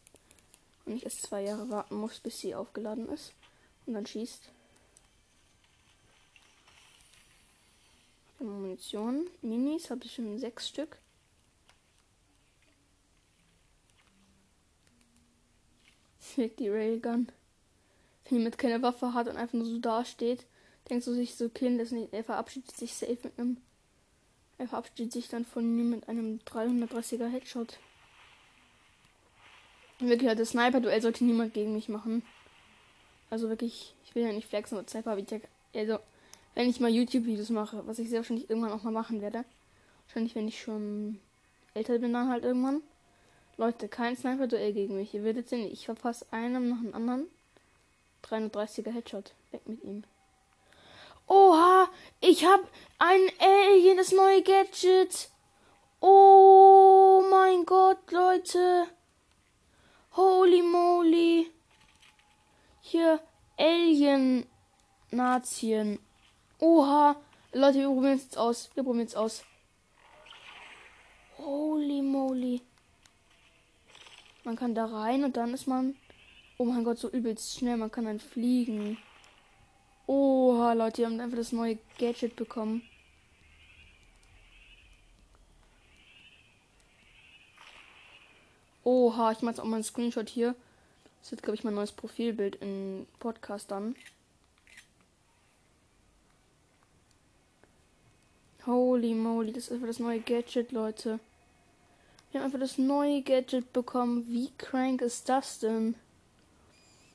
Und 0.85 0.97
ich 0.97 1.05
erst 1.05 1.23
zwei 1.23 1.43
Jahre 1.43 1.69
warten 1.71 1.97
muss, 1.97 2.21
bis 2.21 2.41
sie 2.41 2.55
aufgeladen 2.55 3.09
ist. 3.09 3.33
Und 3.87 3.95
dann 3.95 4.07
schießt. 4.07 4.51
Munition. 8.41 9.29
Minis 9.43 9.91
habe 9.91 10.05
ich 10.05 10.15
schon 10.15 10.39
sechs 10.39 10.69
Stück. 10.69 10.99
Weg 16.37 16.57
die 16.57 16.69
Railgun. 16.69 17.29
Wenn 18.25 18.39
jemand 18.39 18.59
keine 18.59 18.83
Waffe 18.83 19.15
hat 19.15 19.29
und 19.29 19.37
einfach 19.37 19.55
nur 19.55 19.67
so 19.67 19.79
dasteht, 19.79 20.47
denkst 20.89 21.05
du 21.05 21.15
sich 21.15 21.37
so, 21.37 21.49
Kind 21.49 21.81
ist 21.81 21.93
nicht, 21.93 22.13
er 22.13 22.25
verabschiedet 22.25 22.77
sich 22.77 22.95
safe 22.95 23.19
mit 23.23 23.39
einem. 23.39 23.59
Er 24.59 24.69
verabschiedet 24.69 25.13
sich 25.13 25.29
dann 25.29 25.45
von 25.45 25.63
ihm 25.63 25.91
mit 25.91 26.09
einem 26.09 26.39
330er 26.47 27.29
Headshot. 27.29 27.79
Wirklich, 30.01 30.35
das 30.37 30.51
Sniper-Duell 30.51 31.01
sollte 31.01 31.25
niemand 31.25 31.55
gegen 31.55 31.73
mich 31.73 31.89
machen. 31.89 32.23
Also 33.31 33.49
wirklich, 33.49 33.95
ich 34.05 34.15
will 34.15 34.25
ja 34.25 34.33
nicht 34.33 34.49
flexen, 34.49 34.79
aber 34.79 34.89
Sniper 34.89 35.17
ich 35.17 35.31
ja. 35.31 35.39
Also, 35.75 35.99
wenn 36.55 36.69
ich 36.69 36.81
mal 36.81 36.91
YouTube-Videos 36.91 37.51
mache, 37.51 37.87
was 37.87 37.99
ich 37.99 38.09
sehr 38.09 38.21
wahrscheinlich 38.21 38.49
irgendwann 38.49 38.73
auch 38.73 38.83
mal 38.83 38.93
machen 38.93 39.21
werde. 39.21 39.45
Wahrscheinlich, 40.07 40.35
wenn 40.35 40.49
ich 40.49 40.61
schon 40.61 41.19
älter 41.75 41.99
bin, 41.99 42.13
dann 42.13 42.29
halt 42.29 42.45
irgendwann. 42.45 42.83
Leute, 43.57 43.89
kein 43.89 44.17
Sniper-Duell 44.17 44.73
gegen 44.73 44.97
mich. 44.97 45.15
Ihr 45.15 45.25
werdet 45.25 45.49
sehen, 45.49 45.71
ich 45.71 45.85
verpasse 45.85 46.27
einem 46.31 46.69
nach 46.71 46.81
dem 46.81 46.95
anderen. 46.95 47.27
330er 48.25 48.91
Headshot. 48.91 49.33
Weg 49.53 49.69
mit 49.69 49.83
ihm. 49.85 50.05
Oha, 51.27 51.89
ich 52.21 52.45
hab 52.45 52.61
ein 52.99 53.21
Alien, 53.39 53.97
das 53.97 54.13
neue 54.13 54.43
Gadget. 54.43 55.31
Oh 56.01 57.25
mein 57.31 57.65
Gott, 57.65 58.11
Leute. 58.11 58.87
Holy 60.17 60.63
moly. 60.63 61.51
Hier, 62.81 63.21
Alien-Nazien. 63.59 65.99
Oha. 66.61 67.17
Leute, 67.53 67.79
wir 67.79 67.89
probieren 67.89 68.15
es 68.15 68.23
jetzt 68.23 68.39
aus. 68.39 68.71
Wir 68.75 68.85
probieren 68.85 69.07
es 69.07 69.17
aus. 69.17 69.45
Holy 71.39 72.01
moly. 72.01 72.63
Man 74.45 74.55
kann 74.55 74.77
da 74.77 74.85
rein 74.85 75.25
und 75.25 75.37
dann 75.37 75.53
ist 75.53 75.67
man. 75.67 75.97
Oh 76.59 76.65
mein 76.65 76.85
Gott, 76.85 76.99
so 76.99 77.11
übelst 77.11 77.59
schnell. 77.59 77.77
Man 77.77 77.91
kann 77.91 78.05
dann 78.05 78.21
fliegen. 78.21 78.99
Oha, 80.07 80.75
Leute, 80.75 80.99
wir 80.99 81.07
haben 81.07 81.19
einfach 81.19 81.39
das 81.39 81.51
neue 81.51 81.77
Gadget 81.99 82.37
bekommen. 82.37 82.83
Oha, 88.85 89.33
ich 89.33 89.41
mache 89.41 89.53
jetzt 89.53 89.61
auch 89.61 89.65
mal 89.65 89.77
einen 89.77 89.85
Screenshot 89.85 90.29
hier. 90.29 90.55
Das 91.23 91.31
wird, 91.31 91.43
glaube 91.43 91.57
ich, 91.57 91.65
mein 91.65 91.75
neues 91.75 91.93
Profilbild 91.93 92.57
in 92.57 93.07
Podcast 93.19 93.71
dann. 93.71 93.97
Holy 98.67 99.15
moly, 99.15 99.53
das 99.53 99.65
ist 99.65 99.73
einfach 99.73 99.87
das 99.87 99.99
neue 99.99 100.21
Gadget, 100.21 100.73
Leute. 100.73 101.19
Wir 102.31 102.41
haben 102.41 102.47
einfach 102.47 102.61
das 102.61 102.79
neue 102.79 103.23
Gadget 103.23 103.73
bekommen. 103.73 104.27
Wie 104.29 104.51
crank 104.59 105.01
ist 105.03 105.29
das 105.29 105.61
denn? 105.61 105.95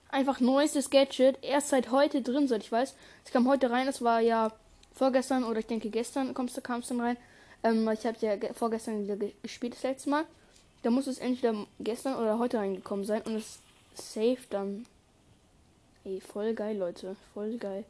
Einfach 0.10 0.39
neuestes 0.39 0.89
Gadget. 0.89 1.38
Erst 1.43 1.69
seit 1.69 1.91
heute 1.91 2.21
drin, 2.21 2.47
soweit 2.47 2.63
ich 2.63 2.71
weiß. 2.71 2.95
Es 3.25 3.32
kam 3.32 3.47
heute 3.47 3.69
rein, 3.69 3.86
das 3.86 4.01
war 4.03 4.21
ja 4.21 4.51
vorgestern 4.93 5.43
oder 5.43 5.60
ich 5.60 5.67
denke 5.67 5.89
gestern 5.89 6.34
kam 6.34 6.45
es 6.45 6.53
dann 6.53 7.01
rein. 7.01 7.17
Ähm, 7.63 7.88
ich 7.89 8.05
habe 8.05 8.17
ja 8.21 8.53
vorgestern 8.53 9.03
wieder 9.03 9.17
gespielt 9.43 9.73
das 9.75 9.84
letzte 9.84 10.10
Mal. 10.10 10.25
Da 10.81 10.89
muss 10.89 11.07
es 11.07 11.19
entweder 11.19 11.65
gestern 11.79 12.15
oder 12.15 12.39
heute 12.39 12.57
reingekommen 12.57 13.05
sein 13.05 13.21
und 13.23 13.35
es 13.35 13.59
safe 13.95 14.39
dann. 14.49 14.85
Ey, 16.05 16.21
voll 16.21 16.53
geil, 16.53 16.77
Leute. 16.77 17.15
Voll 17.33 17.57
geil. 17.57 17.83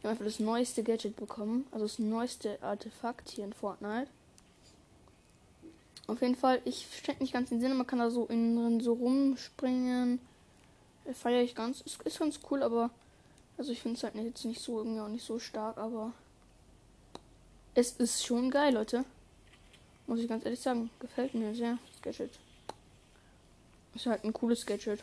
Wir 0.00 0.08
haben 0.08 0.16
einfach 0.16 0.24
das 0.24 0.40
neueste 0.40 0.82
Gadget 0.82 1.16
bekommen. 1.16 1.66
Also 1.70 1.84
das 1.84 1.98
neueste 1.98 2.58
Artefakt 2.62 3.30
hier 3.30 3.44
in 3.44 3.52
Fortnite. 3.52 4.08
Auf 6.06 6.20
jeden 6.20 6.36
Fall, 6.36 6.60
ich 6.64 6.86
stecke 6.98 7.22
nicht 7.22 7.32
ganz 7.32 7.48
den 7.48 7.60
Sinn, 7.60 7.76
man 7.76 7.86
kann 7.86 7.98
da 7.98 8.10
so 8.10 8.26
innen 8.26 8.56
drin 8.56 8.80
so 8.80 8.92
rumspringen. 8.92 10.20
Feiere 11.14 11.42
ich 11.42 11.54
ganz. 11.54 11.80
Ist, 11.82 12.02
ist 12.02 12.18
ganz 12.18 12.40
cool, 12.50 12.62
aber. 12.62 12.90
Also 13.56 13.70
ich 13.70 13.80
finde 13.80 13.96
es 13.96 14.02
halt 14.02 14.14
jetzt 14.16 14.44
nicht 14.44 14.60
so 14.60 14.78
irgendwie 14.78 15.00
auch 15.00 15.08
nicht 15.08 15.24
so 15.24 15.38
stark, 15.38 15.78
aber. 15.78 16.12
Es 17.74 17.92
ist 17.92 18.24
schon 18.24 18.50
geil, 18.50 18.74
Leute. 18.74 19.04
Muss 20.06 20.20
ich 20.20 20.28
ganz 20.28 20.44
ehrlich 20.44 20.60
sagen. 20.60 20.90
Gefällt 21.00 21.34
mir 21.34 21.54
sehr, 21.54 21.78
das 21.90 22.02
Gadget. 22.02 22.38
Ist 23.94 24.06
halt 24.06 24.24
ein 24.24 24.32
cooles 24.32 24.66
Gadget. 24.66 25.02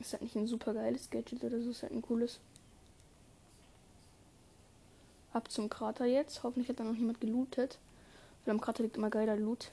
Ist 0.00 0.12
halt 0.12 0.22
nicht 0.22 0.36
ein 0.36 0.46
super 0.46 0.74
geiles 0.74 1.10
Gadget 1.10 1.42
oder 1.42 1.60
so, 1.60 1.70
ist 1.70 1.82
halt 1.82 1.92
ein 1.92 2.02
cooles. 2.02 2.38
Ab 5.32 5.50
zum 5.50 5.68
Krater 5.68 6.06
jetzt. 6.06 6.42
Hoffentlich 6.42 6.68
hat 6.68 6.80
da 6.80 6.84
noch 6.84 6.96
jemand 6.96 7.20
gelootet. 7.20 7.78
Weil 8.44 8.52
am 8.52 8.60
Krater 8.60 8.82
liegt 8.82 8.96
immer 8.96 9.10
geiler 9.10 9.36
Loot. 9.36 9.70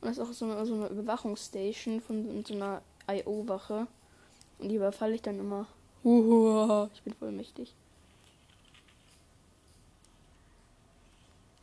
Und 0.00 0.08
das 0.08 0.18
ist 0.18 0.24
auch 0.24 0.32
so 0.32 0.44
eine, 0.46 0.64
so 0.66 0.74
eine 0.74 0.88
Überwachungsstation 0.88 2.00
von 2.00 2.44
so 2.44 2.54
einer 2.54 2.82
IO-Wache. 3.08 3.86
Und 4.58 4.68
die 4.68 4.76
überfalle 4.76 5.14
ich 5.14 5.22
dann 5.22 5.38
immer. 5.38 5.66
Ich 6.94 7.02
bin 7.02 7.12
voll 7.14 7.32
mächtig. 7.32 7.74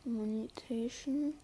Munitation. 0.08 1.34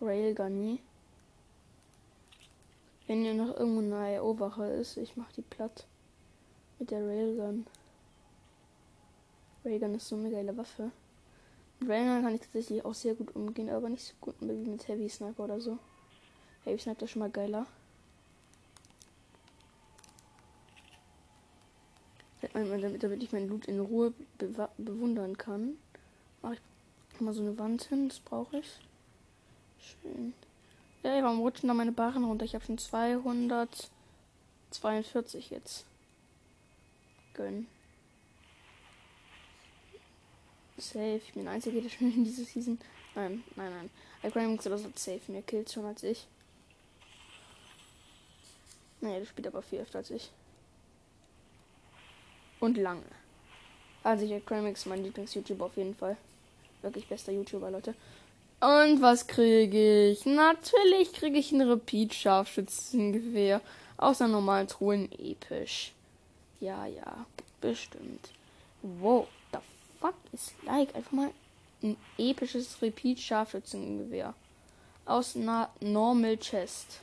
Railgunny. 0.00 0.80
Wenn 3.06 3.22
hier 3.22 3.34
noch 3.34 3.54
irgendwo 3.56 3.80
eine 3.80 4.16
IO-Wache 4.16 4.64
ist, 4.64 4.96
ich 4.96 5.16
mach 5.16 5.30
die 5.32 5.42
platt. 5.42 5.86
Mit 6.78 6.90
der 6.90 7.06
Railgun. 7.06 7.66
Railgun 9.62 9.94
ist 9.96 10.08
so 10.08 10.16
eine 10.16 10.30
geile 10.30 10.56
Waffe. 10.56 10.90
Mit 11.80 11.90
Railgun 11.90 12.22
kann 12.22 12.34
ich 12.34 12.40
tatsächlich 12.40 12.82
auch 12.84 12.94
sehr 12.94 13.14
gut 13.14 13.36
umgehen, 13.36 13.68
aber 13.68 13.90
nicht 13.90 14.06
so 14.06 14.14
gut 14.22 14.36
wie 14.40 14.52
mit 14.52 14.88
Heavy 14.88 15.08
Sniper 15.10 15.44
oder 15.44 15.60
so. 15.60 15.76
Heavy 16.64 16.78
Sniper 16.78 17.04
ist 17.04 17.10
schon 17.10 17.20
mal 17.20 17.30
geiler. 17.30 17.66
Damit, 22.52 23.02
damit 23.02 23.22
ich 23.22 23.32
mein 23.32 23.48
Loot 23.48 23.64
in 23.66 23.80
Ruhe 23.80 24.12
bewundern 24.76 25.38
kann, 25.38 25.78
mache 26.42 26.58
ich 27.14 27.20
mal 27.20 27.32
so 27.32 27.42
eine 27.42 27.56
Wand 27.58 27.84
hin. 27.84 28.08
Das 28.08 28.20
brauche 28.20 28.58
ich. 28.58 28.68
Schön. 29.78 30.34
Ey, 31.02 31.22
warum 31.22 31.40
rutschen 31.40 31.68
da 31.68 31.74
meine 31.74 31.92
Barren 31.92 32.24
runter? 32.24 32.44
Ich 32.44 32.54
habe 32.54 32.64
schon 32.64 32.76
242 32.76 35.50
jetzt. 35.50 35.86
Gönn. 37.34 37.68
Safe. 40.76 41.20
Ich 41.24 41.32
bin 41.32 41.44
der 41.44 41.52
Einzige, 41.52 41.80
der 41.80 41.88
schon 41.88 42.12
in 42.12 42.24
dieser 42.24 42.44
Season. 42.44 42.78
Nein, 43.14 43.44
nein, 43.56 43.72
nein. 43.72 43.90
Alcremix 44.22 44.66
oder 44.66 44.78
so 44.78 44.90
safe 44.94 45.32
mehr 45.32 45.42
Kills 45.42 45.72
schon 45.72 45.84
als 45.84 46.02
ich. 46.02 46.26
Naja, 49.00 49.20
der 49.20 49.26
spielt 49.26 49.46
aber 49.46 49.62
viel 49.62 49.80
öfter 49.80 49.98
als 49.98 50.10
ich. 50.10 50.32
Und 52.60 52.76
lange. 52.76 53.02
Also 54.02 54.24
ich 54.24 54.32
Alcremix, 54.32 54.86
mein 54.86 55.02
Lieblings-YouTuber 55.02 55.66
auf 55.66 55.76
jeden 55.76 55.94
Fall. 55.94 56.16
Wirklich 56.82 57.06
bester 57.06 57.32
YouTuber, 57.32 57.70
Leute. 57.70 57.94
Und 58.60 59.00
was 59.00 59.26
kriege 59.26 60.10
ich? 60.10 60.26
Natürlich 60.26 61.12
kriege 61.12 61.38
ich 61.38 61.52
ein 61.52 61.62
Repeat-Scharfschützengewehr. 61.62 63.60
Aus 63.96 64.20
einer 64.20 64.32
normalen 64.32 64.68
Truhe 64.68 65.08
episch. 65.18 65.92
Ja, 66.60 66.86
ja, 66.86 67.26
bestimmt. 67.60 68.28
Wow, 68.82 69.28
the 69.52 69.58
fuck 69.98 70.14
is 70.32 70.52
like? 70.64 70.94
Einfach 70.94 71.12
mal 71.12 71.30
ein 71.82 71.96
episches 72.18 72.80
Repeat-Scharfschützengewehr. 72.82 74.34
Aus 75.06 75.36
einer 75.36 75.70
Normal 75.80 76.36
Chest. 76.36 77.00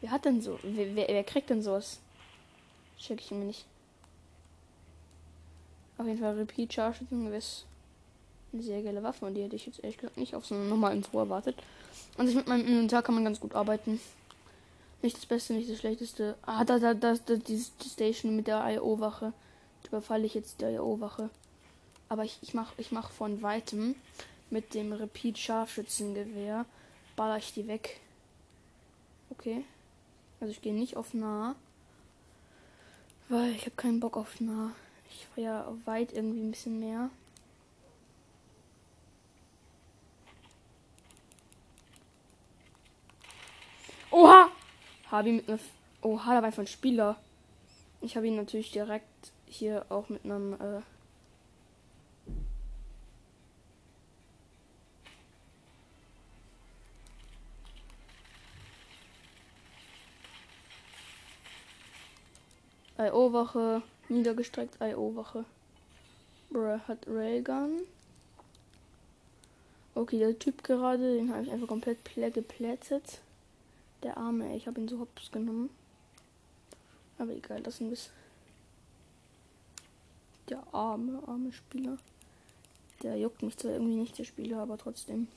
Wer 0.00 0.10
hat 0.10 0.24
denn 0.24 0.40
so? 0.40 0.58
Wer, 0.62 0.94
wer, 0.96 1.08
wer 1.08 1.24
kriegt 1.24 1.50
denn 1.50 1.62
sowas? 1.62 2.00
Check 2.98 3.20
ich 3.20 3.30
mir 3.30 3.44
nicht. 3.44 3.66
Auf 6.02 6.08
jeden 6.08 6.18
Fall 6.18 6.34
Repeat 6.34 6.72
Scharfschützengewehr 6.72 7.40
eine 8.52 8.62
sehr 8.62 8.82
geile 8.82 9.04
Waffe 9.04 9.24
und 9.24 9.34
die 9.34 9.42
hätte 9.44 9.54
ich 9.54 9.66
jetzt 9.66 9.78
ehrlich 9.84 9.98
gesagt 9.98 10.16
nicht 10.16 10.34
auf 10.34 10.44
so 10.44 10.56
einem 10.56 10.68
normalen 10.68 10.96
Intro 10.96 11.20
erwartet. 11.20 11.54
Und 12.18 12.26
sich 12.26 12.34
mit 12.34 12.48
meinem 12.48 12.66
Inventar 12.66 13.04
kann 13.04 13.14
man 13.14 13.22
ganz 13.22 13.38
gut 13.38 13.54
arbeiten. 13.54 14.00
Nicht 15.00 15.16
das 15.16 15.26
Beste, 15.26 15.52
nicht 15.52 15.70
das 15.70 15.78
Schlechteste. 15.78 16.34
Ah, 16.42 16.64
da, 16.64 16.80
da, 16.80 16.94
da, 16.94 17.14
da 17.14 17.36
die, 17.36 17.64
die 17.84 17.88
Station 17.88 18.34
mit 18.34 18.48
der 18.48 18.68
IO-Wache. 18.68 19.32
Überfalle 19.86 20.26
ich 20.26 20.34
jetzt 20.34 20.60
die 20.60 20.64
IO-Wache. 20.64 21.30
Aber 22.08 22.24
ich, 22.24 22.36
ich 22.42 22.52
mach, 22.52 22.72
ich 22.78 22.90
mach 22.90 23.12
von 23.12 23.40
weitem 23.40 23.94
mit 24.50 24.74
dem 24.74 24.92
Repeat 24.92 25.38
Scharfschützengewehr. 25.38 26.66
Baller 27.14 27.36
ich 27.36 27.54
die 27.54 27.68
weg. 27.68 28.00
Okay. 29.30 29.64
Also 30.40 30.50
ich 30.50 30.62
gehe 30.62 30.74
nicht 30.74 30.96
auf 30.96 31.14
nah. 31.14 31.54
Weil 33.28 33.52
ich 33.52 33.66
habe 33.66 33.76
keinen 33.76 34.00
Bock 34.00 34.16
auf 34.16 34.40
nah. 34.40 34.72
Ich 35.14 35.28
war 35.36 35.44
ja 35.44 35.72
weit 35.84 36.12
irgendwie 36.12 36.40
ein 36.40 36.50
bisschen 36.50 36.78
mehr. 36.80 37.10
Oha! 44.10 44.50
Habe 45.10 45.28
ihn 45.28 45.36
mit 45.36 45.48
einem. 45.48 45.60
Oha, 46.02 46.34
da 46.34 46.36
war 46.36 46.44
einfach 46.44 46.62
ein 46.62 46.66
Spieler. 46.66 47.16
Ich 48.00 48.16
habe 48.16 48.26
ihn 48.26 48.36
natürlich 48.36 48.72
direkt 48.72 49.32
hier 49.46 49.86
auch 49.88 50.08
mit 50.08 50.24
einem. 50.24 50.54
Äh 50.54 50.82
IO-Wache, 62.98 63.82
niedergestreckt 64.12 64.78
IO-Wache. 64.80 65.44
Bruh, 66.50 66.78
hat 66.86 67.06
Railgun. 67.06 67.82
Okay, 69.94 70.18
der 70.18 70.38
Typ 70.38 70.64
gerade, 70.64 71.16
den 71.16 71.32
habe 71.32 71.42
ich 71.42 71.50
einfach 71.50 71.68
komplett 71.68 71.98
geplättet. 72.34 73.20
Der 74.02 74.16
Arme, 74.16 74.50
ey. 74.50 74.56
Ich 74.56 74.66
habe 74.66 74.80
ihn 74.80 74.88
so 74.88 74.98
hops 74.98 75.30
genommen. 75.30 75.70
Aber 77.18 77.32
egal, 77.32 77.62
das 77.62 77.80
ist 77.80 78.10
Der 80.48 80.62
arme, 80.72 81.22
arme 81.26 81.52
Spieler. 81.52 81.98
Der 83.02 83.16
juckt 83.16 83.42
mich 83.42 83.56
zwar 83.56 83.72
irgendwie 83.72 83.96
nicht, 83.96 84.18
der 84.18 84.24
Spieler, 84.24 84.58
aber 84.58 84.78
trotzdem. 84.78 85.28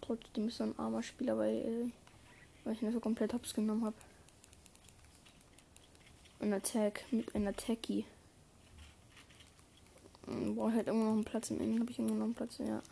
Trotzdem 0.00 0.48
ist 0.48 0.60
er 0.60 0.66
ein 0.66 0.78
armer 0.78 1.02
Spieler, 1.02 1.36
weil, 1.36 1.56
äh, 1.56 1.90
weil 2.64 2.74
ich 2.74 2.82
ihn 2.82 2.88
einfach 2.88 3.02
komplett 3.02 3.34
hops 3.34 3.52
genommen 3.52 3.84
habe. 3.84 3.96
Ein 6.40 6.52
Attack 6.52 7.04
mit 7.10 7.34
einer 7.34 7.52
Techie. 7.52 8.04
Brauche 10.26 10.74
halt 10.74 10.88
immer 10.88 11.04
noch 11.04 11.12
einen 11.12 11.24
Platz 11.24 11.50
im 11.50 11.60
Innen. 11.60 11.80
Habe 11.80 11.90
ich 11.90 11.98
immer 11.98 12.12
noch 12.12 12.24
einen 12.24 12.34
Platz, 12.34 12.58
ja. 12.58 12.82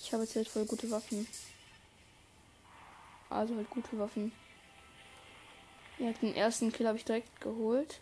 Ich 0.00 0.12
habe 0.12 0.24
jetzt 0.24 0.34
halt 0.36 0.48
voll 0.48 0.64
gute 0.64 0.90
Waffen. 0.90 1.26
Also 3.28 3.56
halt 3.56 3.70
gute 3.70 3.98
Waffen. 3.98 4.32
Ja, 5.98 6.12
den 6.12 6.34
ersten 6.34 6.72
Kill 6.72 6.86
habe 6.86 6.98
ich 6.98 7.04
direkt 7.04 7.40
geholt. 7.40 8.00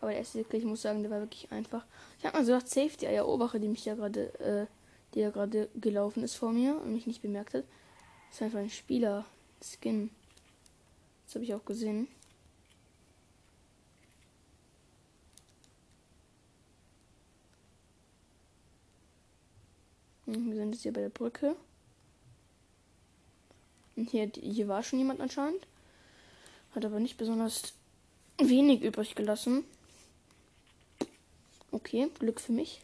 Aber 0.00 0.10
der 0.10 0.18
erste 0.18 0.44
Kill, 0.44 0.60
ich 0.60 0.66
muss 0.66 0.82
sagen, 0.82 1.02
der 1.02 1.10
war 1.10 1.20
wirklich 1.20 1.50
einfach. 1.52 1.84
Ich 2.18 2.24
habe 2.24 2.38
mal 2.38 2.44
so 2.44 2.52
gedacht, 2.52 2.68
Safety, 2.68 3.06
ja, 3.06 3.24
Oberwache, 3.24 3.60
die 3.60 3.68
mich 3.68 3.84
ja 3.84 3.94
gerade, 3.94 4.34
äh, 4.40 4.66
die 5.14 5.20
ja 5.20 5.30
gerade 5.30 5.68
gelaufen 5.74 6.22
ist 6.22 6.36
vor 6.36 6.52
mir 6.52 6.80
und 6.80 6.92
mich 6.92 7.06
nicht 7.06 7.22
bemerkt 7.22 7.54
hat. 7.54 7.64
Das 8.28 8.36
ist 8.36 8.42
einfach 8.42 8.60
ein 8.60 8.70
Spieler-Skin. 8.70 10.10
Das 11.26 11.34
habe 11.34 11.44
ich 11.44 11.54
auch 11.54 11.64
gesehen. 11.64 12.08
Wir 20.32 20.54
sind 20.54 20.72
jetzt 20.72 20.82
hier 20.82 20.92
bei 20.92 21.00
der 21.00 21.08
Brücke. 21.08 21.56
Und 23.96 24.10
hier, 24.10 24.30
hier 24.40 24.68
war 24.68 24.82
schon 24.84 25.00
jemand 25.00 25.20
anscheinend. 25.20 25.66
Hat 26.74 26.84
aber 26.84 27.00
nicht 27.00 27.16
besonders 27.16 27.74
wenig 28.38 28.82
übrig 28.82 29.16
gelassen. 29.16 29.64
Okay, 31.72 32.08
Glück 32.20 32.40
für 32.40 32.52
mich. 32.52 32.80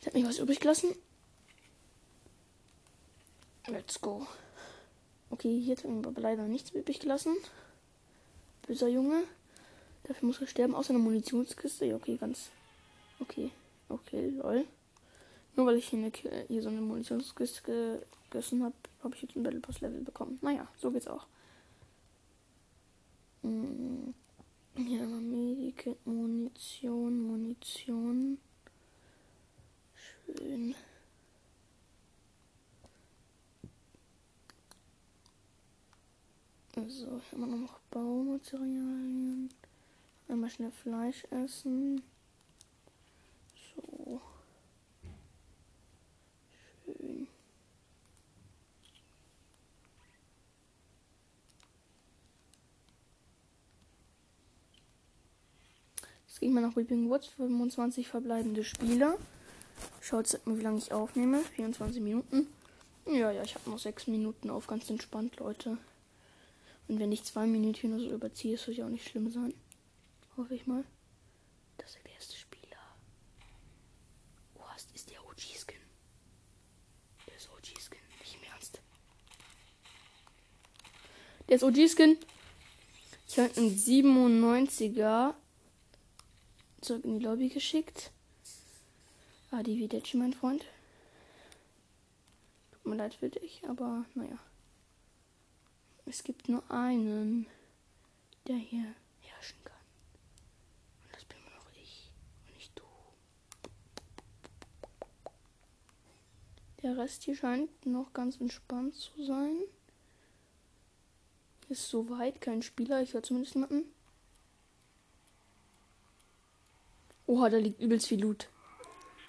Ich 0.00 0.06
habe 0.06 0.18
mich 0.18 0.26
was 0.26 0.38
übrig 0.38 0.58
gelassen. 0.58 0.96
Let's 3.68 4.00
go. 4.00 4.26
Okay, 5.30 5.60
hier 5.60 5.76
hat 5.76 5.84
mir 5.84 6.08
aber 6.08 6.20
leider 6.20 6.42
nichts 6.48 6.70
übrig 6.70 6.98
gelassen. 6.98 7.36
Böser 8.66 8.88
Junge. 8.88 9.22
Dafür 10.04 10.26
muss 10.26 10.40
er 10.40 10.48
sterben, 10.48 10.74
außer 10.74 10.90
einer 10.90 10.98
Munitionskiste. 10.98 11.84
Ja, 11.84 11.94
okay, 11.94 12.16
ganz. 12.16 12.48
Okay. 13.20 13.52
Okay, 13.88 14.30
lol. 14.30 14.66
Nur 15.60 15.66
weil 15.66 15.76
ich 15.76 15.88
hier, 15.88 15.98
eine, 15.98 16.10
hier 16.48 16.62
so 16.62 16.70
eine 16.70 16.80
Munitionskiste 16.80 18.06
gegessen 18.30 18.64
habe, 18.64 18.74
habe 19.04 19.14
ich 19.14 19.20
jetzt 19.20 19.36
ein 19.36 19.42
Battle 19.42 19.60
Pass 19.60 19.82
Level 19.82 20.00
bekommen. 20.00 20.38
Naja, 20.40 20.66
so 20.74 20.90
geht's 20.90 21.06
auch. 21.06 21.26
Hm. 23.42 24.14
Hier 24.74 25.02
einmal 25.02 25.20
Medikit, 25.20 25.98
Munition, 26.06 27.24
Munition. 27.24 28.38
Schön. 29.94 30.74
So, 36.88 37.20
habe 37.32 37.46
noch 37.58 37.80
Baumaterialien. 37.90 39.50
Einmal 40.26 40.48
schnell 40.48 40.72
Fleisch 40.72 41.26
essen. 41.30 42.00
So. 43.76 44.22
Schön. 47.00 47.28
Mal 56.52 56.62
nach 56.62 56.76
Weeping 56.76 57.08
Woods. 57.08 57.28
25 57.36 58.08
verbleibende 58.08 58.64
Spieler. 58.64 59.16
Schaut 60.00 60.38
mal, 60.44 60.58
wie 60.58 60.62
lange 60.62 60.78
ich 60.78 60.92
aufnehme. 60.92 61.40
24 61.40 62.02
Minuten. 62.02 62.48
Ja, 63.06 63.30
ja, 63.30 63.42
ich 63.42 63.54
habe 63.54 63.70
noch 63.70 63.78
6 63.78 64.08
Minuten 64.08 64.50
auf. 64.50 64.66
Ganz 64.66 64.90
entspannt, 64.90 65.36
Leute. 65.38 65.78
Und 66.88 66.98
wenn 66.98 67.12
ich 67.12 67.22
zwei 67.22 67.46
Minuten 67.46 67.94
oder 67.94 68.02
so 68.02 68.10
überziehe, 68.10 68.58
soll 68.58 68.74
ja 68.74 68.84
auch 68.84 68.90
nicht 68.90 69.08
schlimm 69.08 69.30
sein. 69.30 69.54
Hoffe 70.36 70.54
ich 70.54 70.66
mal. 70.66 70.84
Das 71.78 71.90
ist 71.90 72.04
der 72.04 72.12
erste 72.12 72.36
Spieler. 72.36 72.78
Oh, 74.56 74.62
ist 74.92 75.10
der 75.10 75.24
OG-Skin. 75.24 75.80
Der 77.28 77.36
ist 77.36 77.48
OG-Skin. 77.48 78.00
Nicht 78.18 78.34
im 78.34 78.52
Ernst. 78.52 78.80
Der 81.48 81.56
ist 81.56 81.62
OG-Skin. 81.62 82.18
Ich 83.28 83.38
habe 83.38 83.56
einen 83.56 83.76
97er 83.76 85.34
zurück 86.90 87.04
in 87.04 87.20
die 87.20 87.24
Lobby 87.24 87.48
geschickt. 87.48 88.10
Adi 89.52 89.78
Videci, 89.78 90.16
mein 90.16 90.32
Freund. 90.32 90.64
Tut 92.72 92.84
mir 92.84 92.96
leid 92.96 93.14
für 93.14 93.28
dich, 93.28 93.62
aber 93.68 94.04
naja. 94.16 94.36
Es 96.04 96.24
gibt 96.24 96.48
nur 96.48 96.68
einen, 96.68 97.46
der 98.48 98.56
hier 98.56 98.92
herrschen 99.20 99.62
kann. 99.62 99.78
Und 101.04 101.14
das 101.14 101.24
bin 101.26 101.38
immer 101.38 101.54
noch 101.54 101.70
ich 101.80 102.10
und 102.48 102.56
nicht 102.56 102.76
du. 102.76 102.82
Der 106.82 106.98
Rest 106.98 107.22
hier 107.22 107.36
scheint 107.36 107.86
noch 107.86 108.12
ganz 108.12 108.40
entspannt 108.40 108.96
zu 108.96 109.22
sein. 109.22 109.54
Ist 111.68 111.88
soweit 111.88 112.40
kein 112.40 112.62
Spieler, 112.62 113.00
ich 113.00 113.14
höre 113.14 113.22
zumindest 113.22 113.54
niemanden. 113.54 113.99
Oha, 117.30 117.48
da 117.48 117.58
liegt 117.58 117.80
übelst 117.80 118.08
viel 118.08 118.20
Loot. 118.22 118.48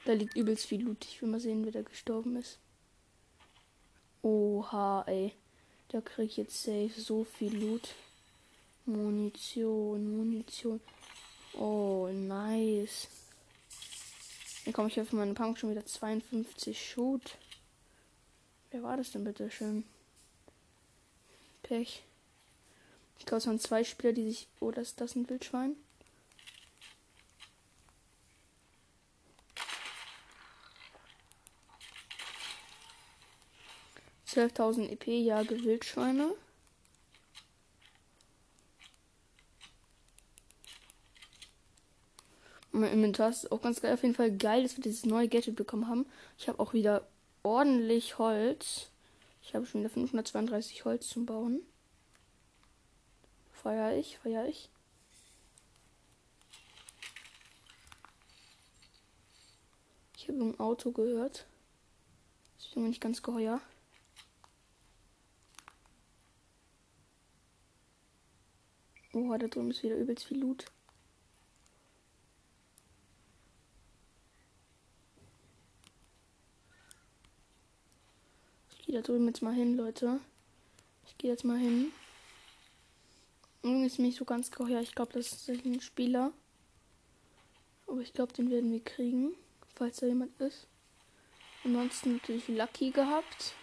Da 0.06 0.14
liegt 0.14 0.36
übelst 0.36 0.66
viel 0.66 0.82
Loot. 0.82 1.06
Ich 1.06 1.22
will 1.22 1.30
mal 1.30 1.40
sehen, 1.40 1.64
wer 1.66 1.72
da 1.72 1.84
gestorben 1.84 2.36
ist. 2.36 2.58
Oha, 4.24 5.04
ey. 5.06 5.36
Da 5.90 6.02
krieg 6.02 6.32
ich 6.32 6.38
jetzt 6.38 6.64
safe 6.64 6.90
so 6.98 7.24
viel 7.24 7.56
Loot. 7.56 7.94
Munition, 8.88 10.18
Munition. 10.18 10.82
Oh, 11.54 12.10
nice. 12.12 13.08
Hier 14.64 14.74
komme 14.74 14.88
ich 14.88 15.00
auf 15.00 15.14
meinen 15.14 15.36
Punk 15.36 15.60
schon 15.60 15.70
wieder 15.70 15.86
52 15.86 16.84
Shoot. 16.84 17.38
Wer 18.72 18.82
war 18.82 18.98
das 18.98 19.12
denn 19.12 19.26
bitte 19.26 19.52
schön? 19.52 19.84
Pech. 21.62 22.02
Ich 23.20 23.28
glaube, 23.28 23.42
es 23.42 23.46
waren 23.46 23.60
zwei 23.60 23.84
Spieler, 23.84 24.14
die 24.14 24.28
sich. 24.28 24.48
Oh, 24.60 24.72
das, 24.72 24.96
das 24.96 25.12
ist 25.12 25.18
ein 25.18 25.30
Wildschwein. 25.30 25.76
12.000 34.32 34.89
EP, 34.89 35.08
jage 35.08 35.62
Wildschweine. 35.65 36.34
Mein 42.72 42.94
Inventar 42.94 43.30
ist 43.30 43.52
auch 43.52 43.62
ganz 43.62 43.82
geil. 43.82 43.94
Auf 43.94 44.04
jeden 44.04 44.15
Fall 44.15 44.32
geil, 44.32 44.63
dass 44.63 44.78
wir 44.78 44.84
dieses 44.84 45.06
neue 45.06 45.28
Gadget 45.28 45.58
bekommen 45.58 45.89
haben. 45.89 46.06
Ich 46.38 46.48
habe 46.48 46.60
auch 46.62 46.72
wieder 46.72 47.06
ordentlich 47.44 48.17
Holz. 48.20 48.89
Ich 49.41 49.54
habe 49.54 49.65
schon 49.65 49.82
wieder 49.82 49.89
532 49.89 50.86
Holz 50.86 51.10
zum 51.10 51.26
Bauen. 51.26 51.62
Feier 53.52 53.98
ich, 53.98 54.17
feier 54.20 54.48
ich. 54.48 54.70
Ich 60.15 60.30
habe 60.30 60.38
ein 60.38 60.58
Auto 60.58 60.91
gehört. 60.91 61.46
Das 62.58 62.67
ist 62.67 62.78
mir 62.78 62.88
nicht 62.88 63.02
ganz 63.02 63.22
geheuer. 63.22 63.60
Oh, 69.23 69.38
da 69.38 69.47
drüben 69.47 69.69
ist 69.69 69.84
wieder 69.84 69.97
übelst 69.97 70.25
viel 70.25 70.39
Loot. 70.39 70.65
Ich 78.71 78.86
gehe 78.88 78.95
da 78.95 79.01
drüben 79.01 79.27
jetzt 79.27 79.43
mal 79.43 79.53
hin, 79.53 79.77
Leute. 79.77 80.19
Ich 81.05 81.17
gehe 81.19 81.29
jetzt 81.29 81.45
mal 81.45 81.60
hin. 81.60 81.91
Irgendwie 83.62 83.86
ist 83.86 83.99
mich 83.99 84.15
so 84.15 84.25
ganz 84.25 84.49
geheuer. 84.49 84.81
Ich 84.81 84.95
glaube, 84.95 85.13
das 85.13 85.31
ist 85.31 85.49
ein 85.49 85.81
Spieler. 85.81 86.34
Aber 87.86 88.01
ich 88.01 88.13
glaube, 88.13 88.34
den 88.34 88.49
werden 88.49 88.71
wir 88.71 88.84
kriegen, 88.84 89.36
falls 89.75 89.97
da 89.97 90.07
jemand 90.07 90.36
ist. 90.41 90.67
Ansonsten 91.63 92.13
natürlich 92.13 92.47
Lucky 92.47 92.89
gehabt. 92.89 93.53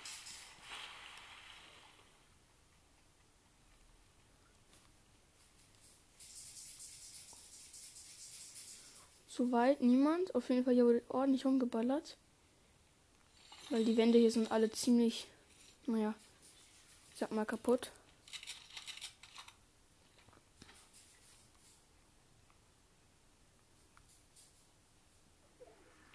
Soweit 9.39 9.81
niemand. 9.81 10.35
Auf 10.35 10.49
jeden 10.49 10.65
Fall 10.65 10.75
hier 10.75 10.85
wurde 10.85 11.01
ordentlich 11.09 11.47
rumgeballert. 11.47 12.17
Weil 13.71 13.85
die 13.85 13.97
Wände 13.97 14.19
hier 14.19 14.33
sind 14.33 14.51
alle 14.51 14.69
ziemlich, 14.69 15.29
naja, 15.87 16.13
ich 17.13 17.21
sag 17.21 17.31
mal 17.31 17.45
kaputt. 17.45 17.93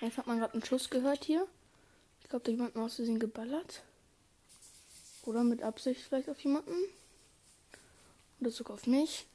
Jetzt 0.02 0.18
hat 0.18 0.28
man 0.28 0.40
gerade 0.40 0.52
einen 0.52 0.66
Schuss 0.66 0.90
gehört 0.90 1.24
hier. 1.24 1.48
Ich 2.24 2.30
glaube, 2.30 2.44
da 2.44 2.52
jemand 2.52 2.76
aus 2.76 2.96
Versehen 2.96 3.20
geballert. 3.20 3.84
Oder 5.24 5.46
mit 5.46 5.64
Absicht 5.64 6.02
vielleicht 6.02 6.28
auf 6.28 6.42
jemanden. 6.42 6.76
Oder 8.42 8.52
sogar 8.52 8.74
auf 8.74 8.86
mich. 8.86 9.26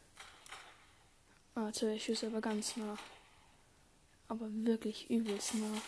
Ah, 1.55 1.73
zwei 1.73 1.99
Schüsse 1.99 2.27
aber 2.27 2.43
ganz 2.43 2.77
nah. 2.77 2.99
Aber 4.29 4.47
wirklich 4.51 5.09
übelst 5.11 5.55
nah. 5.55 5.81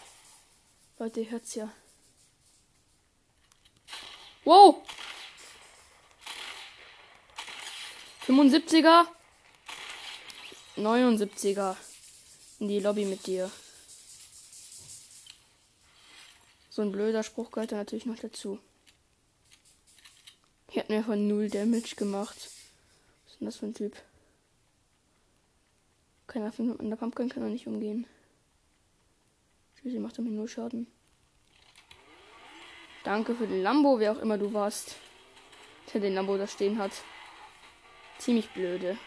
Leute, 0.98 1.20
ihr 1.20 1.30
hört's 1.30 1.54
ja. 1.54 1.70
Wow! 4.44 4.82
75er. 8.26 9.06
79er. 10.76 11.76
In 12.60 12.68
die 12.68 12.80
Lobby 12.80 13.04
mit 13.04 13.26
dir. 13.26 13.50
So 16.70 16.82
ein 16.82 16.92
blöder 16.92 17.22
Spruch 17.22 17.50
gehört 17.50 17.72
da 17.72 17.76
natürlich 17.76 18.06
noch 18.06 18.18
dazu. 18.18 18.58
Hier 20.70 20.82
hat 20.82 20.88
mir 20.88 21.02
von 21.02 21.26
null 21.26 21.50
Damage 21.50 21.96
gemacht. 21.96 22.36
Was 22.36 23.32
ist 23.32 23.40
denn 23.40 23.46
das 23.46 23.56
für 23.56 23.66
ein 23.66 23.74
Typ? 23.74 23.96
Keiner 26.26 26.52
von 26.52 26.88
der 26.88 26.96
Pumpkin 26.96 27.28
kann 27.28 27.42
er 27.42 27.48
nicht 27.48 27.66
umgehen. 27.66 28.06
Sie 29.82 29.98
macht 29.98 30.18
damit 30.18 30.32
nur 30.32 30.46
Schaden. 30.46 30.86
Danke 33.02 33.34
für 33.34 33.46
den 33.46 33.62
Lambo, 33.62 33.98
wer 33.98 34.12
auch 34.12 34.18
immer 34.18 34.36
du 34.36 34.52
warst. 34.52 34.96
Der 35.92 36.00
den 36.00 36.14
Lambo 36.14 36.36
da 36.36 36.46
stehen 36.46 36.78
hat. 36.78 36.92
Ziemlich 38.18 38.48
blöde. 38.50 38.98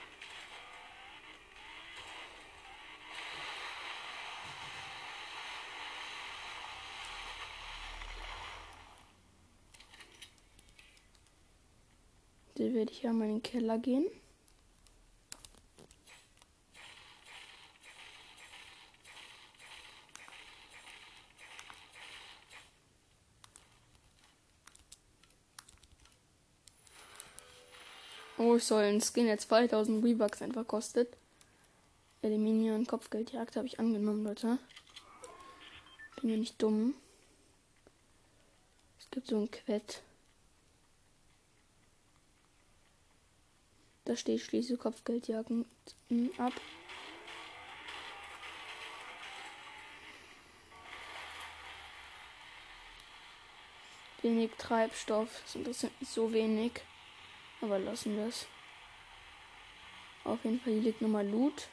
Dann 12.55 12.73
werde 12.73 12.91
ich 12.91 13.03
ja 13.03 13.13
mal 13.13 13.25
in 13.25 13.35
den 13.35 13.43
Keller 13.43 13.77
gehen. 13.77 14.05
Oh, 28.37 28.55
ich 28.55 28.63
soll 28.63 28.83
ein 28.83 29.01
Skin 29.01 29.27
der 29.27 29.37
2000 29.37 30.03
V-Bucks 30.03 30.41
einfach 30.41 30.67
kostet. 30.67 31.15
Eliminieren, 32.23 32.87
Kopfgeldjagd 32.87 33.55
habe 33.55 33.67
ich 33.67 33.79
angenommen, 33.79 34.23
Leute. 34.23 34.57
Bin 36.19 36.29
ja 36.29 36.37
nicht 36.37 36.61
dumm. 36.61 36.95
Es 38.99 39.09
gibt 39.11 39.27
so 39.27 39.39
ein 39.39 39.51
Quett. 39.51 40.01
Da 44.05 44.15
steht 44.15 44.41
schließe 44.41 44.77
Kopfgeldjagden 44.77 45.65
ab. 46.37 46.53
Wenig 54.21 54.51
Treibstoff. 54.57 55.41
Das 55.43 55.55
interessiert 55.55 55.99
mich 55.99 56.09
so 56.09 56.33
wenig. 56.33 56.81
Aber 57.63 57.79
lassen 57.79 58.17
wir 58.17 58.27
es. 58.27 58.45
Auf 60.25 60.43
jeden 60.43 60.59
Fall, 60.59 60.73
hier 60.73 60.81
liegt 60.81 61.01
nochmal 61.01 61.25
Loot. 61.25 61.69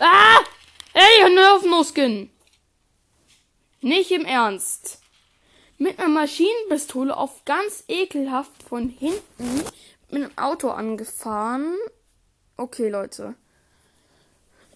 Ah! 0.00 0.40
Ey, 0.94 1.20
hör 1.20 1.54
auf, 1.54 1.64
Nusken! 1.64 2.28
Nicht 3.80 4.10
im 4.10 4.24
Ernst. 4.24 5.00
Mit 5.78 6.00
einer 6.00 6.08
Maschinenpistole 6.08 7.16
auf 7.16 7.44
ganz 7.44 7.84
ekelhaft 7.86 8.64
von 8.64 8.88
hinten 8.88 9.62
mit 10.10 10.24
einem 10.24 10.36
Auto 10.36 10.70
angefahren. 10.70 11.76
Okay, 12.56 12.88
Leute. 12.88 13.36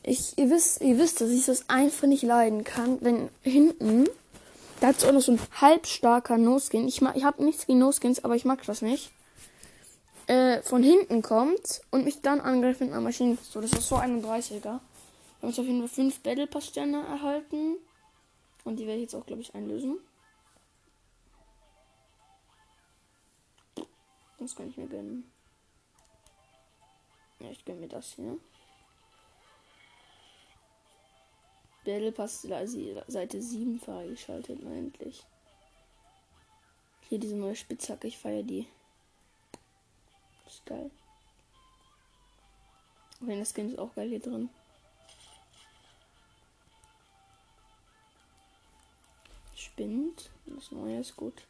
Ich, 0.03 0.39
ihr 0.39 0.51
wisst, 0.51 0.81
ihr 0.81 0.99
wisst, 0.99 1.21
dass 1.21 1.31
ich 1.31 1.47
das 1.47 1.69
einfach 1.69 2.07
nicht 2.07 2.23
leiden 2.23 2.65
kann, 2.65 2.99
wenn 3.01 3.29
hinten, 3.43 4.09
da 4.81 4.89
hat 4.89 5.05
auch 5.05 5.13
noch 5.13 5.21
so 5.21 5.33
ein 5.33 5.41
halbstarker 5.61 6.39
No-Skin. 6.39 6.87
Ich, 6.87 7.03
ich 7.03 7.25
habe 7.25 7.45
nichts 7.45 7.67
gegen 7.67 7.81
No-Skins, 7.81 8.25
aber 8.25 8.37
ich 8.37 8.45
mag 8.45 8.65
das 8.65 8.83
nicht. 8.83 9.11
Äh, 10.27 10.63
von 10.63 10.83
hinten 10.83 11.23
kommt 11.23 11.81
und 11.91 12.05
mich 12.05 12.21
dann 12.21 12.41
angreift 12.41 12.81
mit 12.81 12.91
einer 12.91 13.01
Maschinenpistole. 13.01 13.67
Das 13.67 13.79
ist 13.79 13.89
so 13.89 13.97
31er. 13.97 14.63
Wir 14.63 14.81
haben 15.43 15.49
jetzt 15.49 15.59
auf 15.59 15.67
jeden 15.67 15.81
Fall 15.81 15.89
5 15.89 16.21
Battle 16.21 16.47
Pass 16.47 16.67
Sterne 16.67 17.03
erhalten. 17.07 17.77
Und 18.65 18.77
die 18.79 18.87
werde 18.87 18.97
ich 18.97 19.05
jetzt 19.05 19.15
auch, 19.15 19.25
glaube 19.25 19.41
ich, 19.41 19.55
einlösen. 19.55 19.99
Das 24.39 24.55
kann 24.55 24.69
ich 24.69 24.77
mir 24.77 24.87
gönnen. 24.87 25.31
Ja, 27.41 27.51
ich 27.51 27.65
gönne 27.65 27.81
mir 27.81 27.89
das 27.89 28.13
hier. 28.13 28.37
Battle 31.89 32.13
Pass 32.13 32.43
Seite 32.43 33.41
7 33.41 33.81
freigeschaltet, 33.81 34.61
endlich. 34.63 35.25
Hier 37.09 37.19
diese 37.19 37.35
neue 37.35 37.57
Spitzhacke, 37.57 38.09
ich 38.09 38.19
feiere 38.19 38.43
die. 38.43 38.67
Ist 40.47 40.67
geil. 40.67 40.91
Wenn 43.21 43.39
das 43.39 43.55
Skin 43.55 43.71
ist 43.71 43.79
auch 43.79 43.95
geil 43.95 44.11
hier 44.11 44.21
drin. 44.21 44.51
Spinnt. 49.57 50.29
Das 50.45 50.71
neue 50.71 51.01
ist 51.01 51.17
gut. 51.17 51.47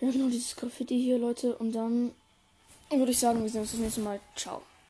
Ja, 0.00 0.10
genau, 0.10 0.28
dieses 0.28 0.56
Graffiti 0.56 1.00
hier, 1.00 1.20
Leute. 1.20 1.56
Und 1.58 1.70
dann 1.70 2.12
würde 2.90 3.12
ich 3.12 3.20
sagen, 3.20 3.40
wir 3.40 3.48
sehen 3.48 3.60
uns 3.60 3.70
das 3.70 3.78
nächste 3.78 4.00
Mal. 4.00 4.20
Ciao. 4.34 4.62